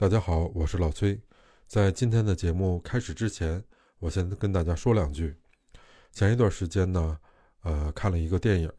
[0.00, 1.20] 大家好，我是老崔。
[1.66, 3.60] 在今天的节目开始之前，
[3.98, 5.34] 我先跟大家说两句。
[6.12, 7.18] 前一段时间呢，
[7.62, 8.70] 呃，看了一个电影，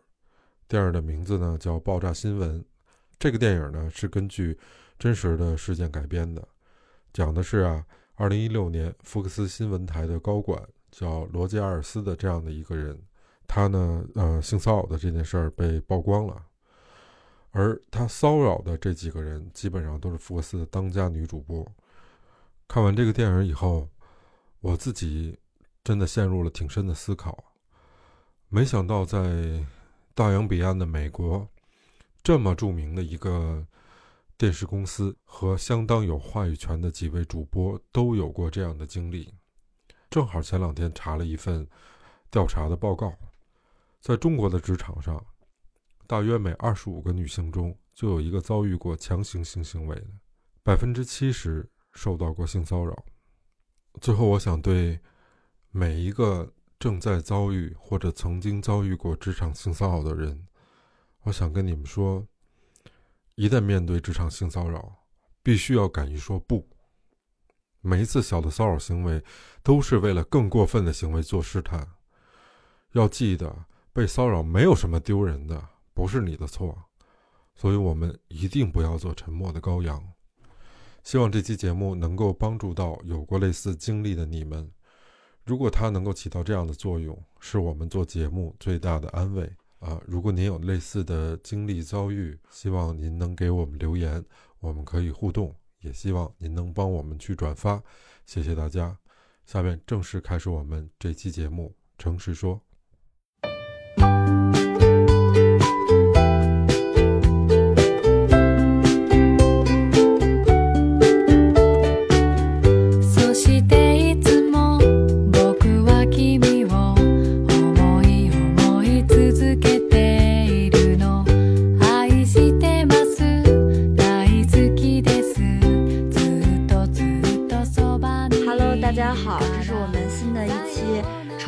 [0.66, 2.62] 电影的名字呢叫《爆炸新闻》。
[3.20, 4.58] 这个电影呢是根据
[4.98, 6.48] 真实的事件改编的，
[7.12, 12.98] 讲的是啊，二零一六年福克斯新闻台的高管叫罗杰·阿尔斯的这样的一个人，
[13.46, 16.46] 他呢，呃，性骚扰的这件事儿被曝光了。
[17.52, 21.66] 而他骚扰的这几个人，基本上都是福克斯的当家女主播。
[22.68, 23.90] 看完这个电影以后，
[24.60, 25.40] 我自己
[25.84, 27.44] 真的陷入了挺深的思考。
[28.50, 29.66] 没想到在
[30.14, 31.48] 大洋彼岸的美国，
[32.22, 33.66] 这么著名的一个
[34.38, 39.34] 电视公司和相当有话语权的几位主播都有过这样的经历。
[40.12, 41.68] 正好前两天查了一份
[42.30, 43.12] 调查的报告，
[44.00, 45.26] 在中国的职场上。
[46.10, 50.08] 大约每二十五个女性中就有一个遭遇过强行性行为的，
[50.64, 53.06] 百分之七十受到过性骚扰。
[54.02, 55.00] 最后，我想对
[55.70, 60.48] 每一个正在遭遇或者曾经遭遇过职场性骚扰的人，
[61.26, 62.26] 我想跟你们说：
[63.36, 65.04] 一旦面对职场性骚扰，
[65.44, 66.68] 必须要敢于说不。
[67.82, 69.24] 每一次小的骚扰行为，
[69.62, 71.88] 都是为了更过分的行为做试探。
[72.94, 75.70] 要记得，被骚扰没有什么丢人的。
[75.94, 76.78] 不是你的错，
[77.56, 80.02] 所以我们一定不要做沉默的羔羊。
[81.04, 84.70] 希望这期节目能够帮助到有过类似经历的你们。
[85.46, 90.00] 如果它能够起到这样的作用，是我们做节目最大的安慰啊！
[90.06, 94.24] 如果您有类似的经历遭遇，希望您能给我们留言，
[94.60, 95.56] 我们可以互动。
[95.80, 97.82] 也希望您能帮我们去转发，
[98.26, 98.96] 谢谢大家。
[99.46, 102.69] 下面正式开始我们这期节目，诚实说。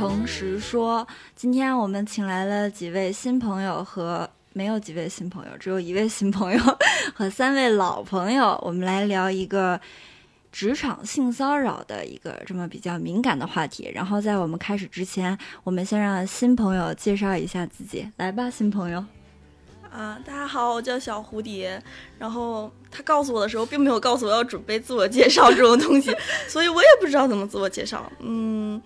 [0.01, 6.59] 诚实说今天我们请来了几位新朋友和没有几位新朋友，只有一位新朋友
[7.13, 9.79] 和三位老朋友，我们来聊一个
[10.51, 13.91] 职场性骚扰的一个这么比较敏感的话题。
[13.94, 19.06] 然后在我们开始之前，我们先让新朋友介绍一下自己，来吧，新朋友。
[19.91, 21.79] 啊，大家好，我叫小蝴蝶。
[22.17, 26.11] 然后他告诉我的时候，并没有告诉我要准备自我介绍这种东西，
[26.50, 28.11] 所以我也不知道怎么自我介绍。
[28.17, 28.81] 嗯。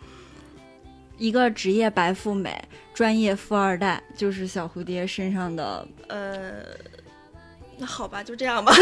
[1.18, 2.62] 一个职业白富美，
[2.94, 6.54] 专业富二代，就是小蝴蝶身上的呃，
[7.78, 8.74] 那好吧，就这样吧。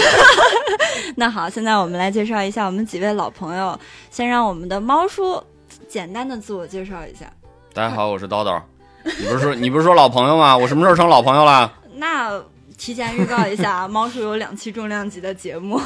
[1.16, 3.80] 那好，现在我们来介绍一下我们几位老朋友。
[4.10, 5.44] 先让我们的猫叔
[5.88, 7.32] 简单的自我介绍一下。
[7.74, 8.62] 大家好，我是叨叨。
[9.04, 10.58] 你不是说你不是说老朋友吗？
[10.58, 11.72] 我什么时候成老朋友了？
[11.96, 12.42] 那
[12.78, 15.80] 提前预告一下，猫叔有两期重量级的节目。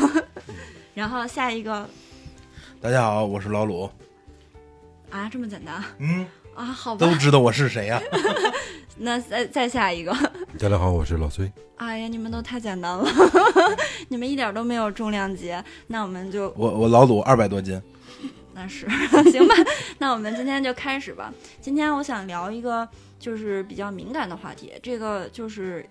[0.94, 1.88] 然后下一个。
[2.82, 3.90] 大家好，我是老鲁。
[5.10, 5.84] 啊，这么简单？
[6.00, 6.26] 嗯。
[6.56, 8.02] 啊，好吧，都知道我是谁呀？
[8.98, 10.12] 那再再下一个。
[10.58, 11.52] 大家好，我是老崔。
[11.76, 13.08] 哎呀，你们都太简单了，
[14.10, 15.56] 你们一点都没有重量级。
[15.86, 17.80] 那我们就我我老鲁二百多斤。
[18.54, 18.88] 那是
[19.32, 19.54] 行吧？
[20.00, 21.32] 那我们今天就开始吧。
[21.62, 22.88] 今天我想聊一个
[23.20, 25.88] 就是比较敏感的话题，这个就是。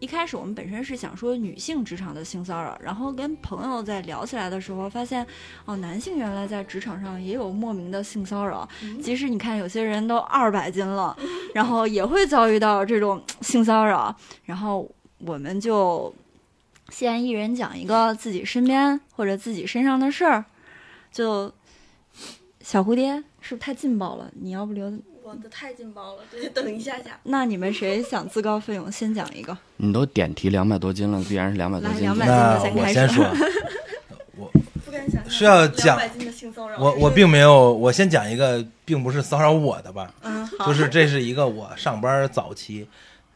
[0.00, 5.24] 一开始我们本身是想说女性职场的性骚扰，然后跟朋友在聊起来的时候，发现
[5.66, 8.66] 哦，男性原来在职场上也有莫名的性骚扰。
[9.02, 11.14] 即使你看有些人都二百斤了，
[11.54, 14.16] 然后也会遭遇到这种 性骚扰。
[14.44, 16.12] 然后我们就
[16.88, 20.42] 先一人讲一个自己身边或者自己身上的事儿。
[21.12, 21.52] 就
[22.62, 24.30] 小蝴蝶是不是太劲爆了？
[24.40, 24.90] 你要不留？
[25.30, 27.16] 我的太劲爆了，得等一下下。
[27.22, 29.56] 那你们谁想自告奋勇先讲一个？
[29.76, 32.00] 你都点题两百多斤了，必然是两百多斤。
[32.00, 33.20] 两百斤的先开始。
[34.36, 34.50] 我
[34.84, 36.76] 不敢想是要讲两百斤的性骚扰。
[36.80, 40.12] 我我并没有，我先讲一个，并不是骚扰我的吧？
[40.22, 42.88] 嗯，就是这是一个我上班早期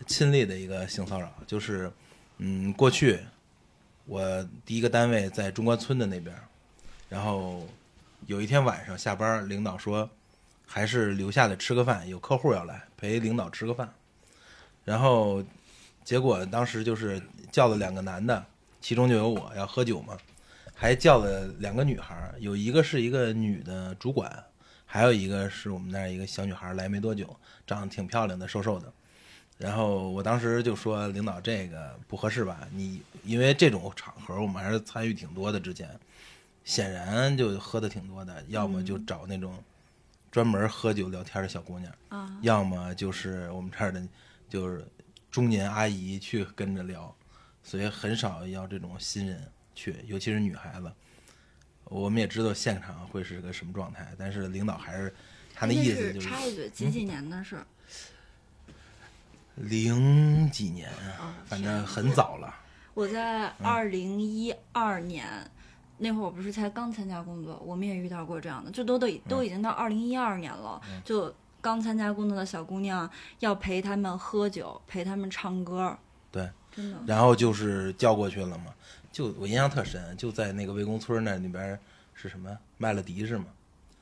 [0.05, 1.89] 亲历的一个性骚扰，就是
[2.39, 3.21] 嗯，过去
[4.07, 6.35] 我第一个单位在中关村的那边，
[7.09, 7.65] 然后
[8.27, 10.11] 有一天晚上下班，领导说。
[10.67, 13.93] 还是留下来吃个饭，有客户要来陪领导吃个饭，
[14.85, 15.43] 然后
[16.03, 17.23] 结果当时就是
[17.53, 18.45] 叫了两个男的，
[18.81, 20.17] 其中就有我要喝酒嘛，
[20.75, 24.45] 还叫了两个女孩，有一个是一个女的主管，
[24.85, 27.37] 还有一个是我们那儿一个小女孩来没多久，
[27.67, 28.93] 长得挺漂亮的，瘦瘦的，
[29.59, 32.67] 然后我当时就说领导这个不合适吧？
[32.73, 35.89] 你因为这种场合我们还是参与挺多的，之前
[36.65, 39.55] 显然就喝的挺多的，要么就找那种
[40.35, 44.05] 专门喝酒聊天的小姑娘，啊，要么就是我们这儿的，
[44.49, 44.85] 就是
[45.31, 47.15] 中年阿姨去跟着聊，
[47.63, 50.93] 所以很少要这种新人去，尤其是女孩子。
[51.85, 55.15] 我们也知道现场会是个什么状态，但是领导还是
[55.55, 57.65] 他那哎意思就是嗯插一嘴，几几年的事？
[59.55, 60.91] 零几年
[61.47, 62.53] 反正很早了。
[62.95, 65.49] 我在嗯二零一二年、
[65.99, 71.01] 那会儿，我不是才刚参加工作，我们也遇到过这样的，就都都已都已经到二零一二年了，嗯。
[71.05, 73.09] 就刚参加工作的小姑娘
[73.39, 75.97] 要陪他们喝酒，陪他们唱歌，
[76.31, 78.67] 对，真的，然后就是叫过去了嘛，
[79.11, 81.79] 就我印象特深，就在那个魏公村那里边
[82.13, 83.47] 是什么麦乐迪是吗？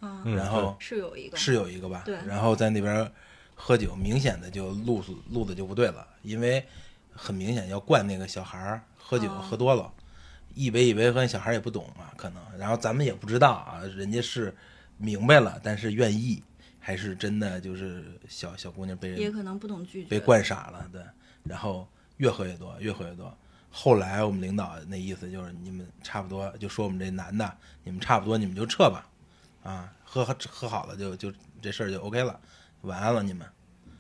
[0.01, 2.17] 啊，嗯然后是有一个，是有一个吧，对。
[2.27, 3.09] 然后在那边
[3.55, 6.67] 喝酒，明显的就路子路子就不对了，因为
[7.13, 9.93] 很明显要灌那个小孩儿喝酒、哦喝多了，
[10.55, 14.55] 一杯一杯喝，小孩也不懂嘛，可能，然后咱们也不知道啊，人家是
[14.97, 16.43] 明白了，但是愿意，
[16.79, 21.03] 还是真的就是小小姑娘被人也可能不懂拒绝，被惯傻了，对，
[21.45, 21.87] 然后
[22.19, 23.37] 越喝越多，越喝越多。
[23.71, 29.09] 后来我们领导那意思就是，你们差不多就说我们这男的，你们差不多你们就撤吧，
[29.63, 32.39] 啊，喝喝喝好了就就这事儿就 OK 了，
[32.83, 33.47] 晚安了你们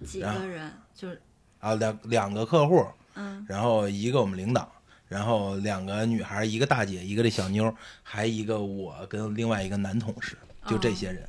[0.06, 0.70] 几个人？
[0.94, 1.20] 就是
[1.58, 2.84] 啊，两两个客户，
[3.14, 3.44] 嗯。
[3.48, 4.70] 然后一个我们领导，
[5.12, 7.70] 然后两个女孩，一个大姐，一个这小妞，
[8.02, 11.28] 还一个我跟另外一个男同事，就这些人，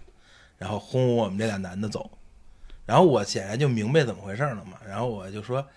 [0.58, 2.10] 然后轰我们这俩男的走，
[2.86, 5.68] 然后我显然就明白怎么回事了嘛，然后我就说，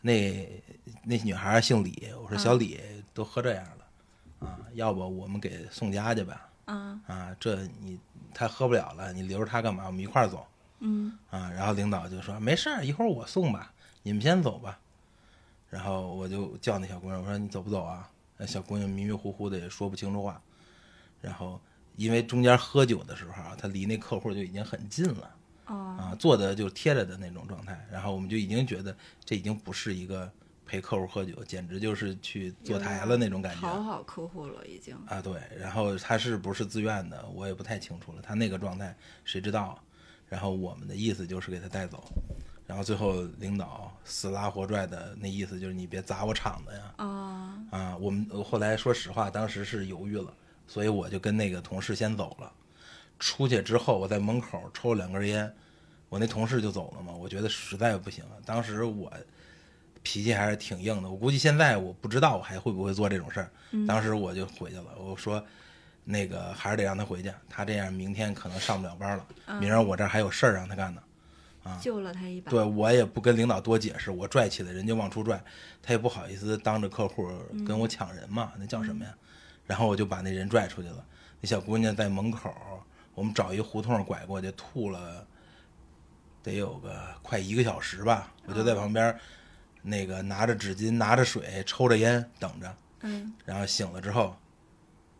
[0.00, 0.48] 那
[1.04, 2.80] 那女孩姓李，我说小李
[3.12, 6.98] 都喝这样了，啊，要不我们给送家去吧，啊。
[7.06, 7.98] 啊，这你
[8.32, 9.84] 他喝不了了，你留着他干嘛？
[9.84, 10.46] 我们一块儿走。
[10.80, 11.12] 嗯。
[11.28, 13.74] 啊，然后领导就说没事儿，一会儿我送吧，
[14.04, 14.78] 你们先走吧。
[15.72, 18.06] 然后我就叫那小姑娘，我说你走不走啊？
[18.36, 20.38] 那小姑娘迷迷糊糊的也说不清楚话。
[21.18, 21.58] 然后
[21.96, 25.34] 因为中间喝酒的时候啊，她离那客户就已经很近了
[25.68, 27.86] 哦啊，坐的就贴着的那种状态。
[27.90, 30.30] 然后我们就已经觉得这已经不是一个
[30.66, 33.60] 陪客户喝酒，简直就是去坐台了那种感觉。
[33.62, 38.20] 讨好客户了已经，啊，对，然后她是不是自愿的，我也不太清楚了。
[38.20, 39.82] 她那个状态谁知道？
[40.28, 42.04] 然后我们的意思就是给她带走，
[42.72, 46.94] 然后最后领导死拉活拽的那意思就是你别砸我场子呀！
[46.96, 50.32] 啊啊，我们后来说实话，当时是犹豫了，
[50.66, 52.50] 所以我就跟那个同事先走了。
[53.18, 55.54] 出去之后，我在门口抽了两根烟，
[56.08, 57.12] 我那同事就走了嘛。
[57.12, 59.12] 我觉得实在不行了，当时我
[60.02, 61.10] 脾气还是挺硬的。
[61.10, 63.50] 我估计现在我不知道我还会不会做这种事儿。
[63.86, 65.44] 当时我就回去了，我说
[66.04, 69.26] 那个还是得让他回去，他这样明天可能上不了班了，
[69.60, 71.02] 明儿我这儿还有事儿让他干呢。
[71.80, 75.42] 救了他一把，对我也不跟领导多解释，我拽起来人家往出拽，
[75.82, 77.28] 他也不好意思当着客户
[77.66, 79.14] 跟我抢人嘛，那叫什么呀？
[79.66, 81.04] 然后我就把那人拽出去了。
[81.40, 82.52] 那小姑娘在门口，
[83.14, 85.26] 我们找一胡同拐过去，吐了
[86.42, 88.32] 得有个快一个小时吧。
[88.46, 89.16] 我就在旁边，
[89.82, 92.74] 那个拿着纸巾、拿着水、抽着烟等着。
[93.02, 94.36] 嗯然后醒了之后，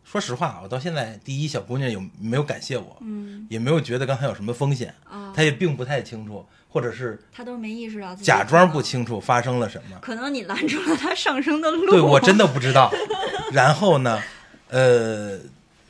[0.03, 9.97] 说实话，我到现在第一小姑娘有没有感谢我，嗯也没有觉得刚才有什么风险，啊，她也并不太清楚，或者是她都没意识到自己假装不，清楚发生了什么。
[10.01, 12.91] 可能你拦住了她上升的路，对我真的不知道。
[13.51, 14.21] 然后呢，
[14.69, 15.39] 呃，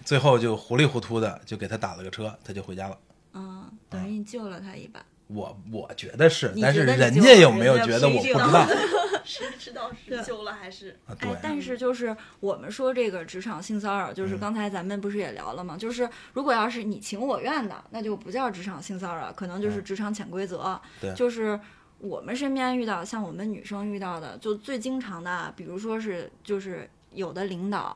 [0.06, 2.98] 最后就糊里糊涂的就给她打了个车，她就回家了。
[3.34, 5.04] 嗯，等于你救了她一把，
[5.34, 8.68] 我我觉得是，但是人家有没有觉得我不知道
[9.26, 15.78] 是知道是救了还是哎，，但是就是我们说这个职场性骚扰，就是嗯刚才咱们不是也聊了吗？
[15.78, 20.62] 就是如果要是你情我愿的，那就不叫职场性骚扰，可能就是职场潜规则。
[20.64, 21.58] 嗯对就是
[22.00, 27.96] 我们身边遇到，像我们女生遇到的，就最经常的，比如说是就是有的领导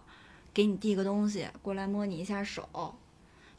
[0.54, 2.96] 给你递个东西过来摸你一下手，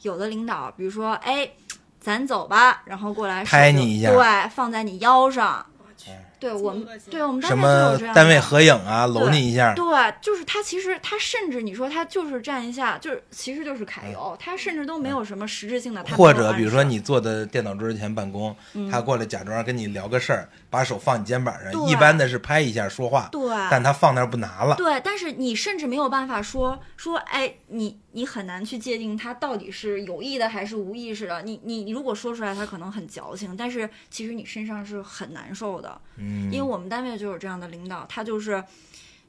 [0.01, 1.51] 有的领导比如说哎。
[1.99, 5.65] 咱走吧，然后过来拍你一下对，放在你腰上。
[5.79, 9.85] 我去，对我们对我们单什位就有么这样单位合影啊，搂你一下，对，
[10.21, 16.03] 就是他其实他甚至你说他就是站一下，就是其实就是揩油，他甚至都没有什么实质性的。
[16.15, 24.75] 或者比如说你坐在电脑桌前办公，嗯他过来假装跟你聊个事儿，把手放你肩膀上，一般的是拍一下说话，对但他放那儿不拿了。
[24.75, 31.41] 对，但是你甚至没有办法说说，哎，你你很难去界定他到底是有意的还是无意识的。
[31.41, 35.99] 你你你如果说出来，他可能很矫情，但是其实你身上是很难受的。
[36.17, 38.63] 嗯，因为我们单位就有这样的领导，他就是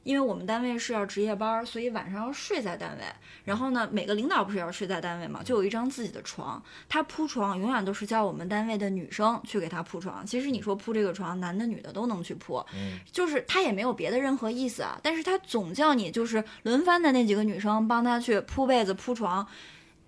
[0.03, 3.03] 因为我们单位是要值夜班儿，所以晚上要睡在单位。
[3.43, 6.61] 然后呢，每个领导不是要睡在单位嘛，就有一张自己的床。
[6.87, 10.25] 他铺床永远都是叫我们单位的女生去给他铺床。
[10.25, 14.99] 其实你说铺这个床，男的女的都能去铺，嗯就是他也没有别的任何意思啊。
[15.03, 19.45] 但是他总叫你就是轮番的那几个女生帮他去铺被子、铺床。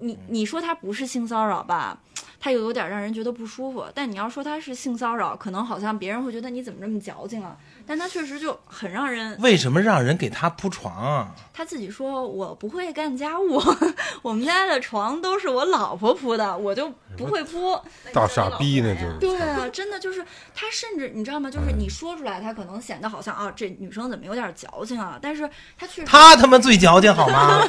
[0.03, 1.97] 你你说他不是性骚扰吧？
[2.39, 3.85] 他又有点让人觉得不舒服。
[3.95, 7.57] 但你要说他是性骚扰，可能好像别人会觉得你怎么这么矫情啊？
[7.85, 11.31] 但他确实就很让人为什么让人给他铺床啊？
[11.53, 13.61] 他自己说：“我不会干家务，
[14.23, 17.79] 我们家的床都是我老婆铺的，我就不会铺。
[18.11, 19.17] 大傻逼呢，就是。
[19.19, 20.25] 对啊，真的就是
[20.55, 21.51] 他，甚至你知道吗？
[21.51, 25.19] 就是你说出来，他可能显得好像啊，这女生怎么有点矫情啊？
[25.21, 25.47] 但是
[25.77, 27.61] 他确实他他妈最矫情好吗？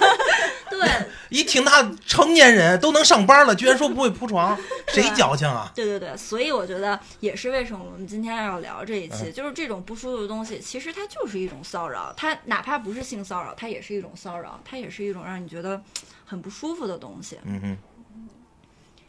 [0.71, 0.81] 对
[1.29, 4.57] 一听他成年人都能上班了，居然说不会铺床，
[4.89, 5.71] 谁矫情啊？
[5.75, 15.81] 对对对，所以我觉得也是为什么我们今天要聊这一期，嗯就是这种不舒服的东西，其实它就是一种骚扰，它哪怕不是性骚扰，它也是一种骚扰，它也是一种让你觉得
[16.27, 17.39] 很不舒服的东西。
[17.45, 17.77] 嗯哼，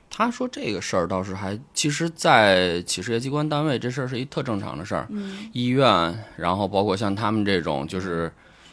[0.10, 5.06] 他说这个事儿倒是还，其实，在企事业机关单位这事儿是一特正常的事儿。
[5.10, 8.32] 嗯医院，然后包括像他们这种就是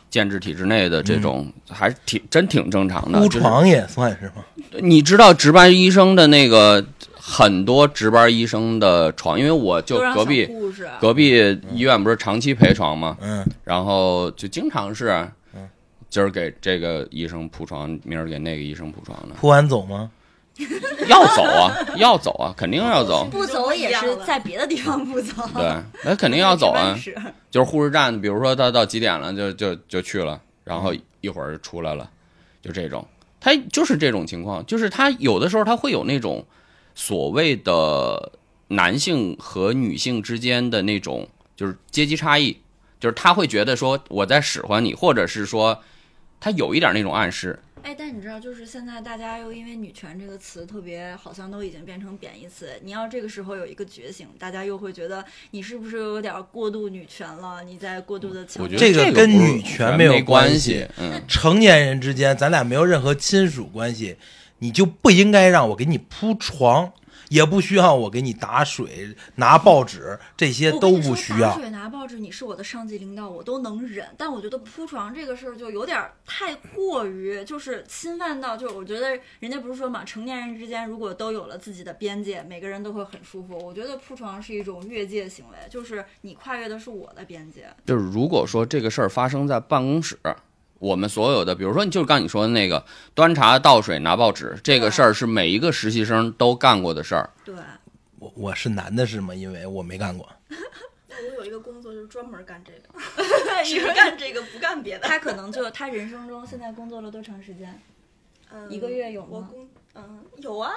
[0.08, 3.18] 建制体制内的这种，还是挺真挺正常的。
[3.18, 4.44] 铺床也算是吗？
[4.80, 6.86] 你知道值班医生的那个
[7.24, 10.48] 很多值班医生的床，因为我就隔壁
[11.00, 13.16] 隔壁医院不是长期陪床吗？
[13.20, 15.08] 嗯，然后就经常是
[15.54, 15.68] 嗯，
[16.10, 20.10] 今儿给这个医生铺床，明儿给那个医生铺床的，铺完走吗？
[21.08, 23.24] 要走啊， 要走啊，肯定要走。
[23.30, 25.72] 不走也是在别的地方不走，对，
[26.04, 26.98] 那肯定要走啊。
[27.52, 32.10] 就是护士站，比如说他到几点了，就就就去了，然后一会儿就出来了，
[32.60, 33.06] 就这种，
[33.40, 36.44] 他就是这种情况，就是他有的时候他会有那种
[36.94, 38.32] 所谓的
[38.68, 42.58] 男性和女性之间的那种就是阶级差异，
[42.98, 45.82] 就是他会觉得说我在使唤你，或者是说
[46.40, 52.68] 他有一点那种暗示，哎，但你知道，就是现在大家又因为“女权”这个词特别，好像都已经变成贬义词。
[52.82, 57.62] 你要这个时候有一个觉醒，大家又会觉得你是不是有点过度女权了？
[57.64, 61.22] 你在过度的强调我觉得这个跟女权没有关系系，嗯。
[61.26, 64.16] 成年人之间，咱俩没有任何亲属关系，
[64.62, 66.92] 你就不应该让我给你铺床，
[67.30, 71.56] 也不需要我给你打水、拿报纸，这些都不需要打。
[71.56, 74.06] 水拿报纸，你是我的上级领导，我都能忍。
[74.16, 83.58] 但我觉得铺床这个事儿就有点儿太过于，就是侵犯到，就是我觉得人家不是说嘛，成年人之间如果都有了自己的边界，每个人都会很舒服。
[83.58, 87.66] 我觉得铺床是一种越界行为，就是你跨越的是我的边界。
[87.84, 90.16] 就是如果说这个事儿发生在办公室，
[90.82, 92.84] 我们所有的，比如说，就是刚你说的那个
[93.14, 97.30] 端茶倒水拿报纸，这个事儿是每一个实习生都干过的事儿。
[97.44, 97.54] 对，
[98.18, 99.32] 我我是男的是吗？
[99.32, 100.28] 因为我没干过。
[100.50, 102.88] 我有一个工作就是专门干这个，
[103.64, 105.06] 只干这个不干别的。
[105.08, 107.80] 他可能就他人生中现在工作了多长时间？
[108.52, 110.72] 嗯一个月有吗我工嗯有啊，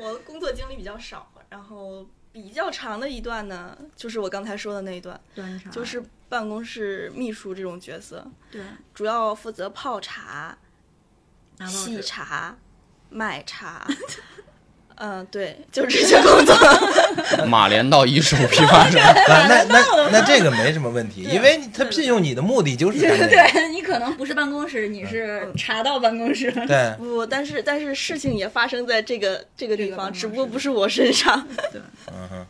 [0.00, 8.62] 我工作经历比较少，然后比较长的一段呢，就是我刚才说的那一段，端茶就是办公室秘书这种角色，对，
[8.92, 10.58] 主要负责泡茶、
[11.58, 12.02] 沏。
[12.02, 12.58] 茶、
[13.08, 13.88] 卖茶。
[14.96, 16.54] 嗯，对，就这些工作。
[17.46, 23.28] 马连道一手批发商， 那那那那这个没什么问题，因为他聘用你的目的就是干这个。
[23.28, 26.50] 对你可能不是办公室，你是茶到办公室。
[26.66, 31.46] 对，不，但是但是事情也发生在这个这个地方，只不过不是我身上。
[31.72, 31.80] 对
[32.12, 32.46] 嗯哼，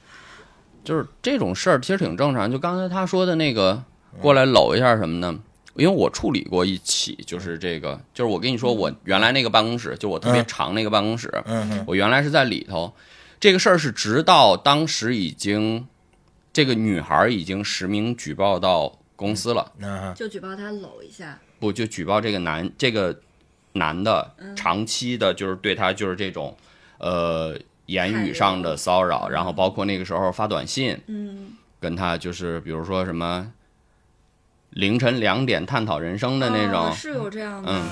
[0.85, 2.51] 就是这种事儿其实挺正常。
[2.51, 3.83] 就刚才他说的那个
[4.21, 5.35] 过来搂一下什么的，
[5.79, 11.31] 因为我处理过一起，就是这个，就是我跟你说，我原来那个办公室，就我特别嗯长那个办公室，
[11.87, 12.93] 我原来是在里头。
[13.39, 15.87] 这个事儿是直到当时已经，
[16.53, 19.73] 这个女孩已经实名举报到公司了。
[20.17, 23.21] 就举报他搂一下，不就举报这个男这个
[23.73, 26.57] 男的长期的，就是对他就是这种，
[26.97, 27.55] 呃，
[27.85, 33.53] 言语上的骚扰，然后包括那个时候发短信嗯，跟他就是比如说什么
[34.77, 37.83] 凌晨两点探讨人生的那种，哦是有这样的，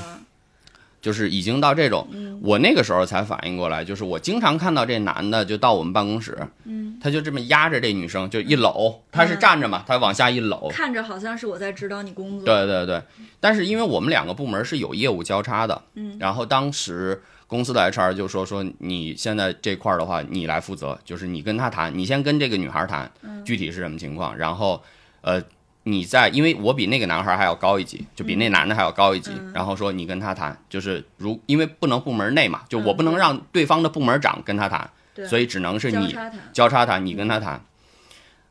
[1.00, 2.38] 就是已经到这种，嗯。
[2.42, 13.02] 我那个时候才反应过来，就是我经常看到这男的就到我们办公室，嗯，他就这么压着这女生就一搂，他是站着嘛，他往下一搂，看着好像是我在指导你工作，对对对，
[13.40, 23.42] 但是因为我们两个部门是有业务交叉的，嗯，然后当时公司的 HR 就说说你现在这块儿的话，你来负责，就是你跟他谈，你先跟这个女孩谈，嗯。
[23.42, 24.82] 具体是什么情况，然后
[25.22, 25.42] 呃。
[25.84, 29.30] 你在，因为我比那个男孩还要高一级，就比那男的还要高一级。
[29.38, 36.16] 嗯然后说你跟他谈，就是如因为不能部门内嘛，就嗯我不能让对方的部门长跟他谈，对所以只能是你
[36.52, 37.62] 交叉谈，你跟他谈。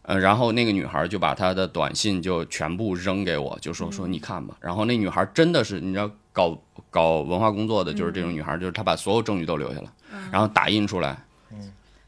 [0.03, 4.53] 呃，然后那个女孩就把她的短信就全部扔给我，就说说你看吧。
[4.59, 9.93] 然后那女孩真的是，你知道搞搞文化工作的就是这种女孩，就是她把所有证据都留下了，
[10.29, 11.17] 然后打印出来。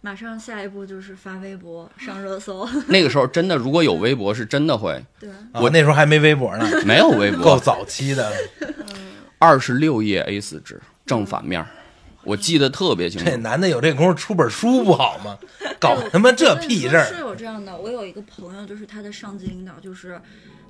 [0.06, 2.64] 马上下一步就是发微博上热搜。
[2.90, 8.32] 那个时候真的，如果有微博，是真的会 对，我那时候还没微博呢， 没有微博够，早期的。
[9.40, 11.68] 二十六页 A 四纸正反面儿，
[12.24, 13.36] 我记得特别清楚这。
[13.38, 15.40] 男的有这功夫出本书不好吗？
[15.80, 17.18] 搞他妈这屁事是！
[17.22, 17.76] 有这样的。
[17.76, 20.22] 我有一个朋友，就是他的上级领导，就是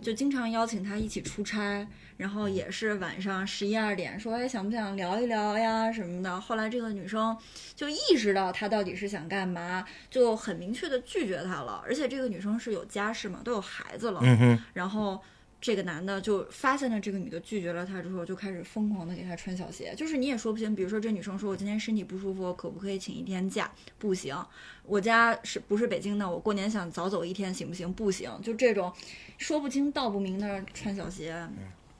[0.01, 1.85] 就经常邀请他一起出差，
[2.17, 6.39] 然后也是晚上十一二点说，哎，想不想聊一聊呀什么的。
[6.39, 7.37] 后来这个女生
[7.75, 11.81] 就意识到他到底是想干嘛，就很明确的拒绝他了。
[11.85, 15.21] 而且这个女生是有家室嘛，都有孩子了，嗯哼，然后。
[15.61, 19.95] 这个男的就发现了这个女的拒绝了他之后，就开始疯狂的给她穿小鞋。
[19.97, 24.37] 就是你也说不清，比如说这女生说：“我今天身体不舒服，我可不可以请一天假？”不行，
[24.85, 26.29] 我家是不是北京的？
[26.29, 27.91] 我过年想早走一天，行不行？
[27.91, 28.93] 不行，就这种
[29.39, 31.35] 说不清道不明的穿小鞋。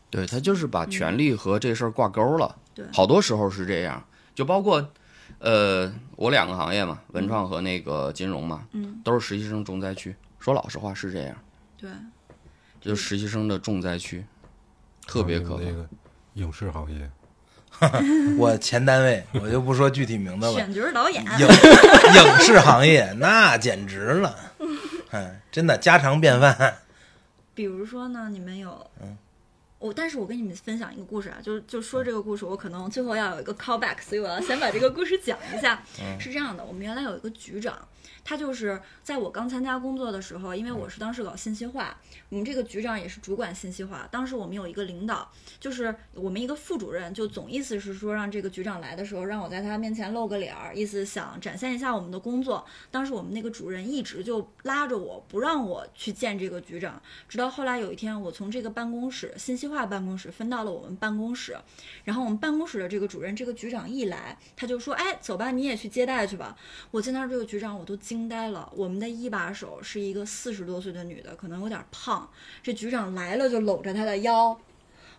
[0.09, 2.55] 对他就是把权力和这事儿挂钩了。
[2.73, 4.89] 对好多时候是这样，就包括，
[5.39, 10.15] 呃，我两个行业嘛，文创和那个金融嘛，嗯，都是实习生重灾区。
[10.39, 11.35] 说老实话是这样，
[11.77, 11.89] 对，
[12.81, 14.25] 就是实习生的重灾区，
[15.07, 15.71] 特别可怕那。
[15.71, 15.87] 个
[16.33, 17.09] 影视行业，
[18.37, 21.23] 我前单位我就不说具体名字了，选角导演。
[21.23, 24.35] 影影视行业那简直了，
[25.11, 26.79] 哎，真的家常便饭。
[27.53, 28.85] 比如说呢，你们有，
[29.79, 35.83] 嗯我，但是我跟你们分享一个故事啊，就就说这个故事，我可能最后要有一个 callback，所以我要先把这个故事讲一下。
[36.01, 37.87] 嗯是这样的，我们原来有一个局长，
[38.23, 41.95] 他就是在我刚参加工作的时候，因为我是当时搞信息化，
[42.29, 44.07] 我们这个局长也是主管信息化。
[44.09, 45.29] 当时我们有一个领导，
[45.59, 52.65] 就是我们一个副主任，就总意思是说让这个局长来的时候，让我在他面前露个脸儿，意思想展现一下我们的工作。
[52.89, 61.57] 当时我们那个主任一直就拉着我不让我去见这个局长，直到后来有一天，我从这个办公室信息化办公室分到了我们办公室，
[62.03, 66.55] 然后我们办公室的这个主任，这个局长一来，他就说：“哎，走吧，你也去接待去吧。”
[66.91, 68.71] 我见到这个局长，我都惊呆了。
[68.75, 72.29] 我们的一把手是一个四十多岁的女的，可能有点胖。
[72.63, 74.59] 这局长来了就搂着她的腰，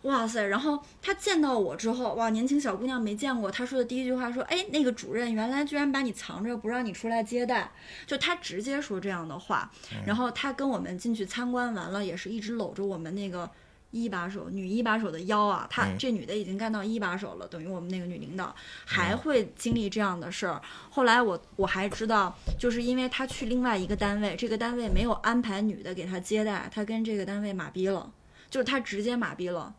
[0.03, 0.47] 哇塞！
[0.47, 3.50] 然后他见到我之后，哇，年轻小姑娘没见过。
[3.50, 7.73] 他说的第一句话说：“哎，那个主任原来居然把你藏着，不让你出来接待。”
[8.07, 9.68] 就他直接说这样的话。
[10.05, 13.51] 然后他跟我们进去参观完了，也是一直搂着我们那个
[14.04, 15.66] 一把手女一把手的腰啊。
[15.70, 18.54] 她嗯这女的已经干到一把手了，等于我们那个女领导
[18.85, 20.61] 还会经历这样的事儿。
[20.90, 28.12] 后来我我还知道，就是因为她去另外一个单位，这个单位没有安排女的给她接待，她跟这个单位马逼了，
[28.50, 29.74] 就是她直接马逼了，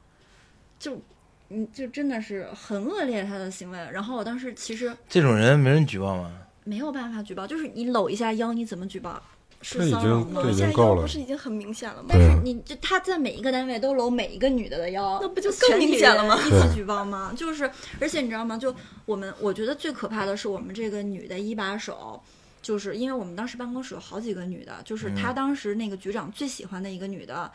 [0.79, 1.01] 就。
[1.49, 3.77] 嗯，就真的是很恶劣她的行为。
[3.93, 6.29] 然后我当时其实这种人没人举报吗？
[6.65, 9.23] 没有办法举报，就是你搂一下腰，你怎么举报？
[9.61, 12.09] 这已是骚扰吗经这已现在经够了不是已经很明显了吗？
[12.09, 17.33] 但是你这他在每一个单位都搂每一个女的的腰，那不就更明显了吗一起举报吗？
[17.35, 18.57] 就是，而且你知道吗？
[18.57, 18.73] 就
[19.05, 22.21] 我们，我觉得最可怕的是我们这个女的一把手，
[22.61, 27.51] 就是因为我们当时办公室有好几个女的，就是她当时那个局长最喜欢的一个女的。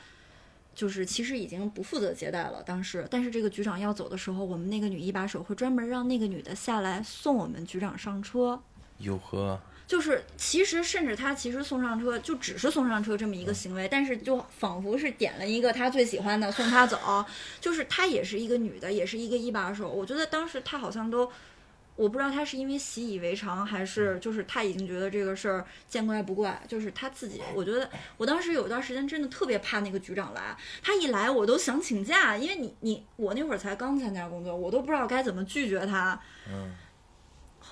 [0.75, 8.59] 就是其实已经不负责接待了，当时，但是这个局长要走的时候，我们那个女一把手会专门让那个女的下来送我们局长上车，
[9.01, 17.25] 哟呵，就是其实甚至他其实送上车就只是送上车这么一嗯个行为，但是就仿佛是点了一个他最喜欢的送他走，
[17.61, 19.89] 就是她也是一个女的，也是一个一把手。
[19.91, 21.31] 我觉得当时她好像都，
[21.95, 27.43] 我不知道她是因为习以为常，还是就是他已经觉得这个事儿见怪不怪，就是他自己。
[27.55, 36.19] 我觉得我当时有一段时间真的特别怕那个局长来，他一来我都想请假，因为你你我那会儿才刚参加工作，我都不知道该怎么拒绝他。
[36.49, 36.75] 嗯，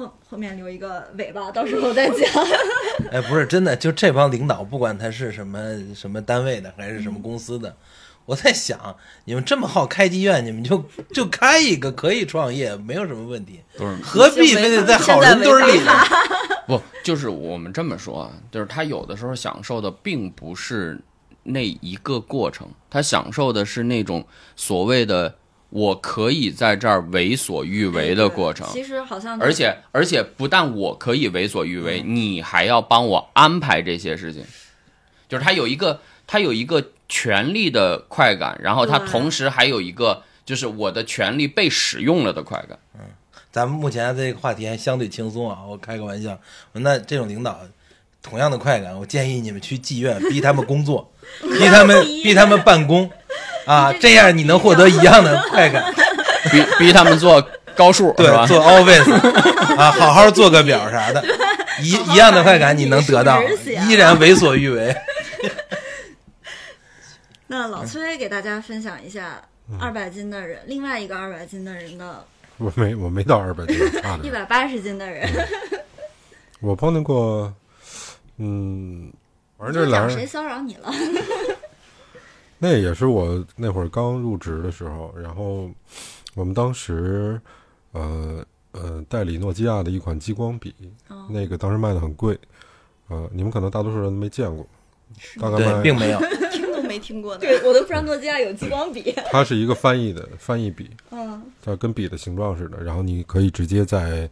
[0.01, 2.19] 后后面留一个尾巴，到时候再讲。
[3.13, 5.61] 哎，不是真的，就这帮领导，不管他是什么
[5.95, 7.77] 什么单位的，还是什么公司的，
[8.25, 15.93] 我在想，你们这么好开妓院，你们就就开一个，可以创业，没有什么问题，不是何必非得在好人堆里呢？
[16.67, 21.01] 不，就是我们这么说啊，就是他有的时候享受的并不是
[21.43, 25.35] 那一个过程，他享受的是那种所谓的
[25.71, 28.67] 我可以在这儿为所欲为的过程。
[28.73, 34.45] 其实好像，而且而且不但我可以为所欲为，你还要帮我安排这些事情，
[35.29, 42.79] 就是他有一个他有一个权利的快感，然后他同时还有一个就是我的权利被使用了的快感。
[42.95, 43.01] 嗯
[43.53, 46.39] 咱们目前这个话题还相对轻松啊，我开个玩笑。
[46.71, 47.59] 那这种领导，
[48.23, 53.11] 同样的快感，我建议你们去妓院，逼他们工作， 逼他们逼他们办公，
[53.67, 55.93] 啊，这样你能获得一样的快感。
[56.51, 57.41] 逼逼他们做
[57.77, 61.23] 高数对吧？，做 Office 啊，好好做个表啥的，
[61.83, 63.43] 一一样的快感你能得到
[63.89, 64.95] 依然为所欲为。
[67.47, 72.25] 那老崔给大家分享一下嗯二百斤的人，另外一个二百斤的人的
[72.57, 74.33] 我没我没到二百斤，差 一点。
[74.35, 75.29] 百八十斤的人，
[76.61, 77.53] 我碰见过，
[78.39, 79.13] 嗯，
[79.59, 80.91] 反正这就俩谁骚扰你了？
[82.63, 85.69] 那也是我那会儿刚入职的时候，然后
[86.35, 87.41] 我们当时，
[87.93, 90.73] 呃呃，代理诺基亚的一款激光笔，
[91.09, 92.39] 哦那个当时卖的很贵，
[93.09, 94.65] 呃，你们可能大多数人都没见过，
[95.41, 96.21] 大概对，卖并没有。
[96.53, 97.41] 听都没听过的。
[97.41, 99.15] 对我都不知道诺基亚有激光笔。
[99.33, 104.29] 它是一个翻译的翻译笔，嗯，它跟笔的形状似的，然后你可以直接在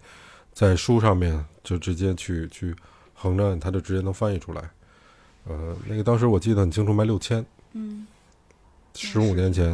[0.53, 2.75] 在书上面就直接去去
[3.15, 4.69] 横着，它就直接能翻译出来。
[5.47, 8.07] 呃，那个当时我记得很清楚，卖六千，嗯，
[9.07, 9.71] 十五年前，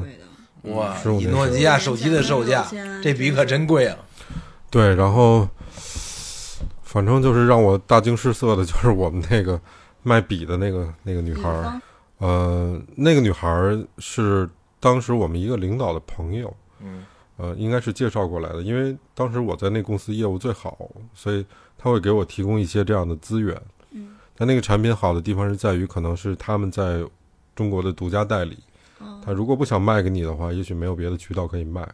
[0.62, 2.66] 哇，15以年诺基亚手机的售价，
[3.02, 3.96] 这笔可真贵啊！
[4.70, 5.48] 对，然后
[6.82, 9.60] 反正就是让我大惊失色的，就是我们那个
[10.02, 11.80] 卖笔的那个那个女孩儿，
[12.18, 17.04] 呃，那个女孩儿是当时我们一个领导的朋友，嗯，
[17.36, 20.76] 呃，应该是介绍过来的，因为当时我在那公司业务最好，
[21.14, 21.44] 所以
[21.78, 23.58] 他会给我提供一些这样的资源。
[23.92, 27.02] 嗯，但那个产品好的地方是在于，可能是他们在
[27.54, 28.73] 中国的独家代理，哦
[29.24, 31.86] 他如果不想卖给你的话，也许没有别的渠道可以卖，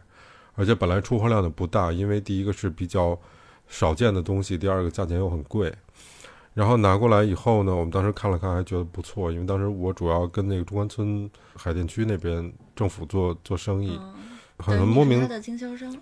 [0.53, 3.17] 而且本来出货量就不大，因为第一个是比较
[3.67, 5.73] 少见的东西，第二个价钱又很贵。
[6.53, 14.13] 然后拿过来以后呢，我们当时看了看，还觉得不错，因为当时我主要跟那个中关村海淀区那边政府做做生意，嗯
[14.57, 15.95] 很莫名的经销商。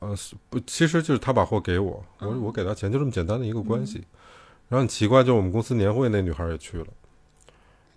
[0.00, 4.04] 呃，是不，其实就是他把货给我，我嗯我给他钱，就这么简单的一个关系。
[4.68, 6.86] 然后很奇怪，就是我们公司年会那女孩也去了，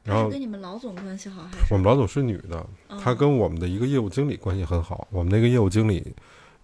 [0.04, 1.74] 然后跟你们老总关系好还是？
[1.74, 5.08] 我们老总是女的，嗯她跟我们的一个业务经理关系很好。
[5.12, 6.16] 我们那个业务经理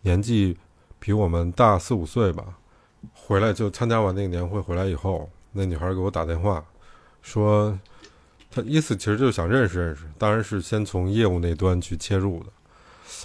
[0.02, 0.58] 年纪
[1.00, 2.58] 比我们大四五岁吧，
[3.14, 6.64] 回来就参加完那个年会回来以后，那女孩给我打电话
[7.22, 7.78] 说，
[8.50, 12.48] 她意思其实就是想认识认识，当然是先从业务那端去切入的。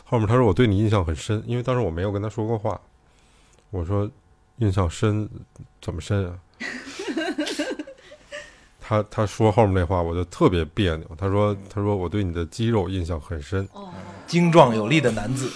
[0.05, 2.81] 后面她说我对你印象很深，因为当时我没有跟她说过话。
[3.71, 4.11] 我说
[4.57, 5.31] 印象深
[5.81, 6.39] 怎么深啊？
[8.91, 11.07] 他他说后面那话，我就特别别扭。
[11.17, 13.89] 他说他说我对你的肌肉印象很深，哦，
[14.27, 15.49] 精壮有力的男子，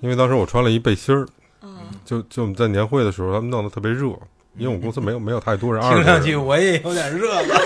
[0.00, 1.24] 因为当时我穿了一背心儿，
[1.60, 4.08] 哦，就就我们在年会的时候，他们弄得特别热，
[4.56, 7.60] 因为我们公司没有没有太多人，二十听上去，我也有点热了。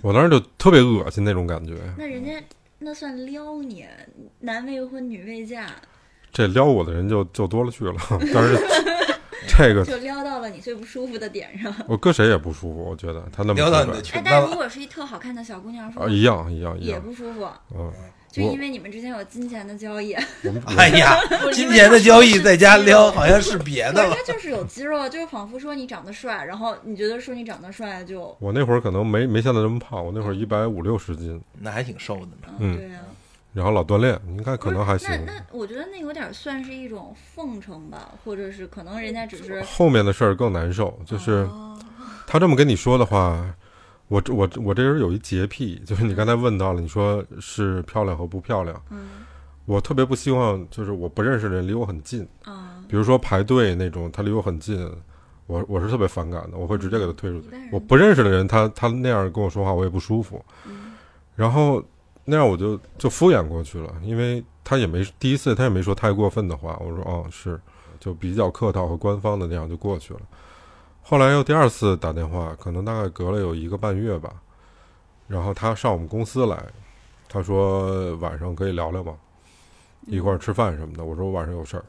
[0.00, 1.74] 我当时就特别恶心那种感觉。
[1.98, 2.42] 那人家
[2.78, 3.84] 那算撩你，
[4.40, 5.66] 男未婚女未嫁，
[6.32, 7.94] 这撩我的人就就多了去了，
[8.32, 8.58] 但是
[9.46, 9.84] 这个
[10.64, 11.70] 最不舒服的点上。
[11.86, 17.46] 我搁谁也不舒服，我觉得他那么撩到你的直哎，但如果是一特好看的小姑娘，说白啊，一样一样一也样，不舒服，
[17.76, 17.92] 嗯，
[18.32, 20.14] 就因为你们之间有金钱的交易。
[20.42, 21.18] 我们 哎呀，
[21.52, 24.24] 金钱的交易在家撩，好像是别的了可是。
[24.24, 32.54] 他就是有肌肉，就是仿佛说你长得帅，然后你觉得说你长得帅就，我那会儿可能没没现在这么胖，我那会儿一百五六十斤，那还挺瘦的呢。
[32.58, 33.02] 嗯对啊。
[33.54, 35.08] 然后老锻炼，应该可能还行。
[35.24, 41.78] 那那我觉得那有点算是一种奉承吧，或者是可能人家只是后面的事儿更难受，就是哦
[42.26, 43.42] 他这么跟你说的话，
[44.08, 49.08] 我这我我这人有一洁癖，就是你刚才问到了，你说是漂亮和不漂亮，嗯
[49.66, 54.90] 我特别不希望就是我不认识的人离我很近，啊，比如说排队那种，他离我很近，
[55.46, 57.46] 我我是特别反感的，我会直接给他推出去。
[57.70, 60.44] 我不认识的人，他他那样跟我说话，我也不舒服。
[60.66, 60.92] 嗯
[61.36, 61.82] 然后
[62.24, 67.60] 那样我就就敷衍过去了，因为他也没第一次他也没说太过分的话，我说哦是，
[68.00, 70.20] 就比较客套和官方的那样就过去了。
[71.02, 74.32] 后来又第二次打电话，可能大概隔了有一个半月吧，
[75.28, 76.64] 然后他上我们公司来，
[77.28, 79.14] 他说晚上可以聊聊吗？
[80.06, 81.04] 一块儿吃饭什么的。
[81.04, 81.84] 我说我晚上有事儿。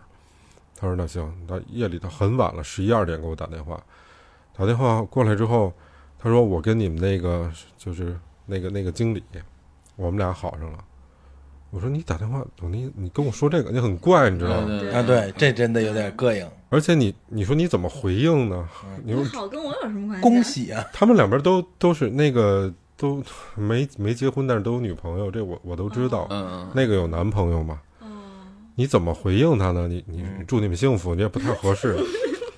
[0.78, 3.82] 他说那行，那夜里他很晚了，十一二点给我打电话，
[4.54, 5.72] 打电话过来之后，
[6.20, 9.24] 他说我跟你们那个就是那个那个经理，
[9.96, 10.78] 我们俩好上了。
[11.72, 14.68] 我说你打电话，你你跟我说这个，你很怪，你知道吗？
[14.68, 16.48] 对对啊，对，这真的有点膈应。
[16.70, 18.68] 而且你你说你怎么回应呢？
[19.04, 20.22] 你说好跟我有什么关系？
[20.22, 20.44] 恭！
[20.44, 20.86] 喜啊！
[20.94, 23.22] 他们两边都都是那个都
[23.56, 26.28] 没没结婚，但是都有女朋友，这我我都知道。
[26.30, 27.82] 嗯嗯，那个有男朋友嘛？
[28.00, 28.08] 哦，
[28.76, 29.88] 你怎么回应他呢？
[29.88, 31.98] 你你嗯祝你们幸福，你也不太合适。